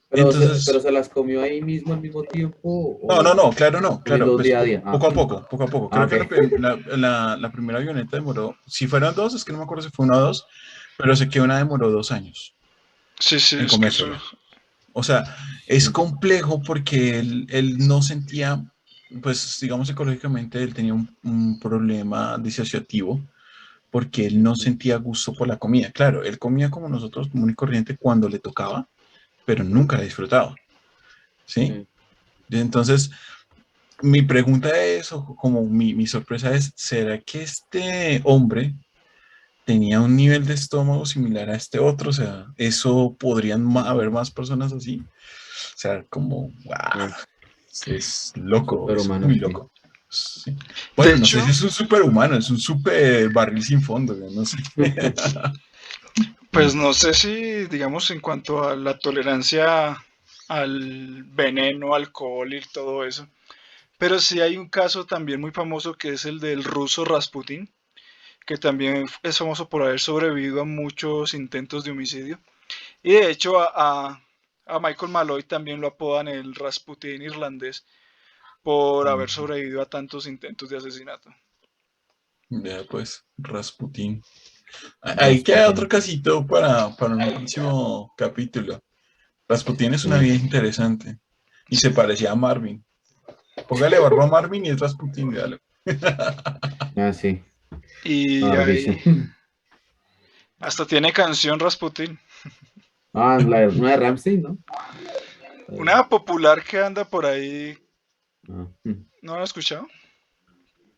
Pero, 0.09 0.31
se, 0.31 0.37
Entonces- 0.43 0.65
pero 0.65 0.79
se 0.79 0.91
las 0.91 1.09
comió 1.09 1.41
ahí 1.41 1.61
mismo 1.61 1.93
al 1.93 2.01
mismo 2.01 2.23
tiempo. 2.23 2.99
No, 3.09 3.21
no, 3.23 3.33
no, 3.33 3.49
claro, 3.51 3.81
no, 3.81 4.01
claro. 4.03 4.33
pues, 4.35 4.45
día 4.45 4.59
a 4.59 4.63
día. 4.63 4.83
Ah. 4.85 4.91
Poco 4.93 5.07
a 5.07 5.11
poco, 5.11 5.47
poco 5.49 5.63
a 5.63 5.67
poco. 5.67 5.89
Creo 5.89 6.03
Ah, 6.03 6.07
que 6.07 6.15
ok. 6.21 6.21
la 6.21 6.27
prim- 6.37 6.61
la, 6.61 6.97
la- 6.97 7.37
la 7.37 7.51
primera 7.51 7.79
avioneta 7.79 8.15
demoró, 8.17 8.55
si 8.67 8.87
fueron 8.87 9.15
dos, 9.15 9.33
es 9.33 9.43
que 9.43 9.51
no 9.51 9.57
me 9.57 9.63
acuerdo 9.63 9.83
si 9.83 9.89
fue 9.89 10.05
una 10.05 10.17
o 10.17 10.21
dos, 10.21 10.45
pero 10.97 11.15
sé 11.15 11.27
que 11.27 11.41
una 11.41 11.57
demoró 11.57 11.89
dos 11.91 12.11
años. 12.11 12.53
Sí, 13.19 13.39
sí. 13.39 13.55
En 13.57 13.65
es 13.65 13.97
que 13.97 14.11
O 14.93 15.03
sea, 15.03 15.35
es 15.67 15.89
complejo 15.89 16.61
porque 16.61 17.19
él, 17.19 17.47
él 17.49 17.77
no 17.79 18.01
sentía, 18.01 18.63
pues 19.21 19.57
digamos 19.59 19.87
psicológicamente, 19.87 20.61
él 20.61 20.73
tenía 20.73 20.93
un, 20.93 21.13
un 21.23 21.59
problema 21.59 22.37
disociativo 22.37 23.19
porque 23.89 24.25
él 24.27 24.41
no 24.43 24.55
sentía 24.55 24.97
gusto 24.97 25.33
por 25.33 25.47
la 25.47 25.57
comida. 25.57 25.91
Claro, 25.91 26.23
él 26.23 26.37
comía 26.37 26.69
como 26.69 26.87
nosotros, 26.89 27.27
común 27.29 27.49
y 27.49 27.55
corriente, 27.55 27.97
cuando 27.97 28.29
le 28.29 28.39
tocaba, 28.39 28.87
pero 29.45 29.63
nunca 29.63 29.97
la 29.97 30.03
disfrutaba. 30.03 30.55
¿Sí? 31.45 31.67
Sí. 31.67 31.87
Entonces, 32.57 33.11
mi 34.01 34.21
pregunta 34.21 34.69
es, 34.83 35.11
o 35.13 35.35
como 35.35 35.63
mi, 35.63 35.93
mi 35.93 36.07
sorpresa 36.07 36.53
es, 36.53 36.71
¿será 36.75 37.19
que 37.19 37.43
este 37.43 38.21
hombre 38.23 38.73
tenía 39.65 40.01
un 40.01 40.15
nivel 40.15 40.45
de 40.45 40.53
estómago 40.53 41.05
similar 41.05 41.49
a 41.49 41.55
este 41.55 41.79
otro? 41.79 42.09
O 42.09 42.13
sea, 42.13 42.47
¿eso 42.57 43.15
podrían 43.19 43.75
haber 43.77 44.11
más 44.11 44.31
personas 44.31 44.73
así? 44.73 45.01
O 45.01 45.77
sea, 45.77 46.03
como, 46.09 46.51
wow, 46.65 47.09
es 47.87 48.33
loco, 48.35 48.91
es 48.93 49.07
muy 49.07 49.35
loco. 49.35 49.71
Sí. 50.09 50.55
Bueno, 50.95 51.17
no 51.17 51.25
hecho- 51.25 51.39
sé 51.39 51.45
si 51.45 51.51
es 51.51 51.61
un 51.61 51.71
superhumano, 51.71 52.37
es 52.37 52.49
un 52.49 52.59
super 52.59 53.29
barril 53.29 53.63
sin 53.63 53.81
fondo, 53.81 54.15
no 54.15 54.45
sé. 54.45 54.57
Pues 56.55 56.73
no 56.75 56.93
sé 56.93 57.13
si, 57.13 57.65
digamos, 57.67 58.09
en 58.11 58.19
cuanto 58.19 58.63
a 58.63 58.75
la 58.75 58.97
tolerancia 58.97 60.03
al 60.47 61.23
veneno, 61.23 61.93
alcohol 61.93 62.53
y 62.53 62.61
todo 62.61 63.05
eso. 63.05 63.27
Pero 63.99 64.19
sí 64.19 64.41
hay 64.41 64.57
un 64.57 64.69
caso 64.69 65.05
también 65.05 65.41
muy 65.41 65.51
famoso 65.51 65.95
que 65.95 66.09
es 66.11 66.25
el 66.25 66.39
del 66.39 66.63
ruso 66.65 67.05
Rasputin, 67.05 67.71
que 68.47 68.57
también 68.57 69.05
es 69.23 69.37
famoso 69.39 69.69
por 69.69 69.83
haber 69.83 69.99
sobrevivido 70.01 70.61
a 70.61 70.65
muchos 70.65 71.33
intentos 71.35 71.83
de 71.85 71.91
homicidio. 71.91 72.39
Y 73.03 73.13
de 73.13 73.31
hecho 73.31 73.59
a, 73.61 73.71
a- 73.75 74.23
a 74.67 74.79
Michael 74.79 75.11
Malloy 75.13 75.43
también 75.43 75.81
lo 75.81 75.87
apodan 75.89 76.27
el 76.29 76.55
Rasputin 76.55 77.21
irlandés 77.23 77.85
por 78.63 79.07
haber 79.09 79.29
sobrevivido 79.31 79.81
a 79.81 79.89
tantos 79.89 80.27
intentos 80.27 80.69
de 80.69 80.77
asesinato. 80.77 81.31
Ya, 82.49 82.83
pues, 82.89 83.23
Rasputín. 83.37 84.23
Ahí 85.01 85.43
queda 85.43 85.69
otro 85.69 85.87
casito 85.87 86.45
para, 86.45 86.95
para 86.95 87.15
un 87.15 87.19
próximo 87.35 88.13
capítulo. 88.17 88.83
Rasputín 89.47 89.93
es 89.93 90.05
una 90.05 90.17
vida 90.17 90.35
interesante. 90.35 91.19
Y 91.69 91.77
se 91.77 91.89
parecía 91.91 92.31
a 92.31 92.35
Marvin. 92.35 92.83
Póngale 93.67 93.99
barba 93.99 94.25
a 94.25 94.27
Marvin 94.27 94.65
y 94.65 94.69
es 94.69 94.79
Rasputín, 94.79 95.31
véalo. 95.31 95.57
Ah, 96.97 97.11
sí. 97.13 97.43
Y 98.03 98.43
Ah, 98.43 98.63
ahí- 98.65 98.83
sí. 99.03 99.27
hasta 100.59 100.85
tiene 100.85 101.11
canción 101.13 101.59
Rasputin. 101.59 102.17
Ah, 103.17 103.37
la 103.47 103.59
de, 103.59 103.67
una 103.69 103.91
de 103.91 103.97
Ramsey, 103.97 104.37
¿no? 104.39 104.57
Una 105.69 106.09
popular 106.09 106.61
que 106.61 106.79
anda 106.79 107.05
por 107.05 107.25
ahí, 107.25 107.77
Ah. 108.49 108.67
¿no 109.21 109.35
la 109.37 109.43
has 109.43 109.49
escuchado? 109.51 109.87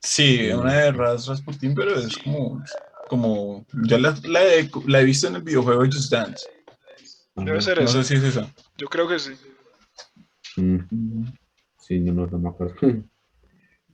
Sí, 0.01 0.47
una 0.49 0.73
de 0.73 0.91
Ras 0.93 1.27
Rasputín, 1.27 1.75
pero 1.75 1.95
es 1.95 2.17
como, 2.17 2.63
como 3.07 3.65
ya 3.85 3.97
la, 3.97 4.15
la 4.23 4.43
he, 4.43 4.69
la 4.85 5.01
he 5.01 5.05
visto 5.05 5.27
en 5.27 5.35
el 5.35 5.41
videojuego 5.43 5.85
Just 5.85 6.11
Dance. 6.11 6.45
Debe 7.35 7.61
ser 7.61 7.77
No 7.79 7.85
esa. 7.85 8.03
sé 8.03 8.03
si 8.03 8.13
es 8.15 8.35
esa. 8.35 8.53
Yo 8.77 8.87
creo 8.87 9.07
que 9.07 9.19
sí. 9.19 9.31
Mm, 10.57 11.27
Sí, 11.79 11.99
no, 11.99 12.11
no, 12.13 12.27
no 12.27 12.39
me 12.39 12.49
acuerdo. 12.49 12.75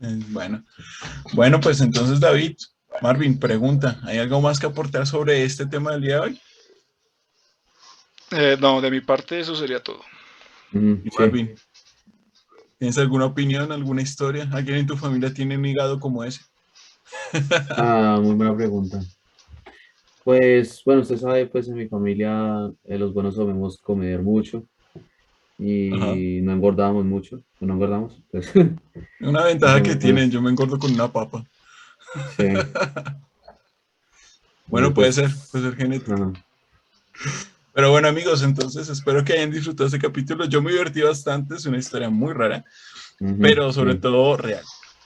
Eh, 0.02 0.20
Bueno, 0.30 0.66
bueno, 1.34 1.62
pues 1.62 1.80
entonces 1.80 2.20
David, 2.20 2.58
Marvin, 3.02 3.40
pregunta, 3.40 4.02
¿hay 4.04 4.18
algo 4.18 4.42
más 4.42 4.60
que 4.60 4.66
aportar 4.66 5.08
sobre 5.08 5.44
este 5.46 5.66
tema 5.66 5.92
del 5.92 6.02
día 6.02 6.16
de 6.16 6.20
hoy? 6.20 6.42
Eh, 8.32 8.58
no, 8.60 8.82
de 8.82 8.92
mi 8.92 9.00
parte 9.02 9.40
eso 9.40 9.56
sería 9.56 9.82
todo. 9.82 10.02
Mm, 10.72 10.94
Y 11.06 11.10
sí. 11.10 11.16
Marvin, 11.20 11.56
¿tienes 12.80 12.98
alguna 12.98 13.26
opinión, 13.28 13.72
alguna 13.72 14.02
historia? 14.02 14.50
¿Alguien 14.52 14.78
en 14.80 14.88
tu 14.88 14.98
familia 14.98 15.34
tiene 15.34 15.56
un 15.58 15.66
hígado 15.66 16.00
como 16.00 16.24
ese? 16.24 16.42
Ah, 17.72 18.20
muy 18.22 18.36
buena 18.36 18.56
pregunta. 18.56 19.02
Pues, 20.24 20.82
bueno, 20.86 21.02
usted 21.02 21.18
sabe, 21.18 21.48
pues 21.48 21.68
en 21.68 21.76
mi 21.76 21.88
familia 21.88 22.72
eh, 22.86 22.98
los 22.98 23.14
buenos 23.14 23.36
solemos 23.36 23.78
comer 23.78 24.22
mucho 24.22 24.64
y 25.60 25.94
Ajá. 25.94 26.14
no 26.16 26.54
engordamos 26.54 27.06
mucho, 27.06 27.44
no 27.60 27.74
engordamos, 27.74 28.22
pues, 28.32 28.52
Una 29.20 29.44
ventaja 29.46 29.84
que 29.84 29.96
tienen, 29.98 30.32
yo 30.32 30.42
me 30.42 30.50
engordo 30.50 30.80
con 30.80 30.94
una 30.94 31.12
papa. 31.12 31.44
sí. 32.38 32.48
Bueno, 34.66 34.92
puede 34.94 35.12
pues. 35.14 35.16
ser, 35.16 35.30
puede 35.52 35.70
ser 35.70 35.76
genético. 35.76 36.14
Ajá. 36.14 36.34
Pero 37.74 37.90
bueno, 37.90 38.08
amigos, 38.08 38.44
entonces 38.44 38.88
espero 38.88 39.24
que 39.24 39.34
hayan 39.34 39.50
disfrutado 39.50 39.88
este 39.88 40.00
capítulo. 40.00 40.46
Yo 40.46 40.62
me 40.62 40.72
divertí 40.72 41.02
bastante, 41.02 41.56
es 41.56 41.66
una 41.66 41.80
historia 41.80 42.10
muy 42.10 42.32
rara, 42.32 42.64
pero 43.42 43.74
sobre 43.74 43.94
sí. 43.94 44.00
todo 44.00 44.38
real. 44.38 44.64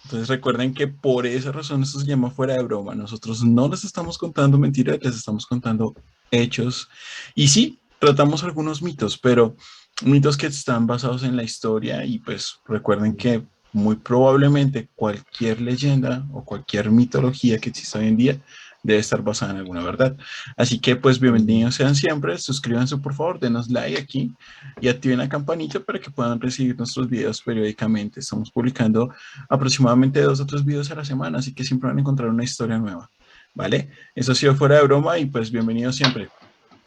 Entonces 0.08 0.30
recuerden 0.30 0.74
que 0.74 0.88
por 0.88 1.28
esa 1.28 1.52
razón 1.52 1.84
esto 1.84 2.00
se 2.00 2.06
llama 2.06 2.32
fuera 2.32 2.54
de 2.54 2.63
broma. 2.63 2.96
Nosotros 2.96 3.43
no 3.43 3.67
les 3.67 3.84
estamos 3.84 4.17
contando 4.17 4.58
mentiras, 4.58 5.00
les 5.02 5.17
estamos 5.17 5.46
contando 5.46 5.93
hechos. 6.32 6.88
Y 7.36 7.50
sí, 7.50 7.78
tratamos 8.00 8.41
algunos 8.46 8.82
mitos, 8.82 9.17
pero 9.17 9.58
mitos 10.06 10.38
que 10.38 10.48
están 10.48 10.88
basados 10.88 11.24
en 11.24 11.36
la 11.36 11.43
historia 11.43 12.06
y 12.06 12.20
pues 12.20 12.58
recuerden 12.65 13.17
que 13.17 13.43
muy 13.74 13.98
probablemente 13.98 14.88
cualquier 14.96 15.60
leyenda 15.60 16.26
o 16.32 16.46
cualquier 16.46 16.89
mitología 16.89 17.58
que 17.60 17.67
exista 17.70 18.00
hoy 18.00 18.08
en 18.08 18.15
día 18.15 18.41
debe 18.88 19.00
estar 19.00 19.21
basada 19.21 19.52
en 19.52 19.58
alguna 19.58 19.84
verdad. 19.84 20.15
Así 20.56 20.80
que 20.80 20.95
pues 20.95 21.19
bienvenidos 21.19 21.76
sean 21.76 21.93
siempre, 21.93 22.38
suscríbanse 22.38 22.97
por 22.97 23.13
favor, 23.13 23.39
denos 23.39 23.69
like 23.69 24.00
aquí 24.00 24.34
y 24.80 24.88
activen 24.88 25.19
la 25.19 25.28
campanita 25.28 25.80
para 25.82 26.00
que 26.00 26.10
puedan 26.10 26.39
recibir 26.39 26.78
nuestros 26.78 27.10
videos 27.10 27.41
periódicamente. 27.41 28.21
Estamos 28.21 28.50
publicando 28.50 29.13
aproximadamente 29.50 30.21
dos 30.21 30.39
o 30.39 30.45
tres 30.45 30.63
videos 30.63 30.89
a 30.89 30.95
la 30.95 31.06
semana, 31.06 31.39
así 31.39 31.54
que 31.54 31.65
siempre 31.65 31.89
van 31.89 31.97
a 31.97 32.02
encontrar 32.02 32.30
una 32.30 32.43
historia 32.43 32.80
nueva. 32.80 33.12
¿Vale? 33.54 33.89
Eso 34.15 34.32
ha 34.32 34.36
sido 34.36 34.56
fuera 34.56 34.76
de 34.76 34.84
broma 34.84 35.17
y 35.17 35.26
pues 35.26 35.52
bienvenidos 35.52 35.95
siempre. 35.95 36.30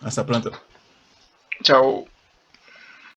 Hasta 0.00 0.24
pronto. 0.24 0.50
Chao. 1.62 2.06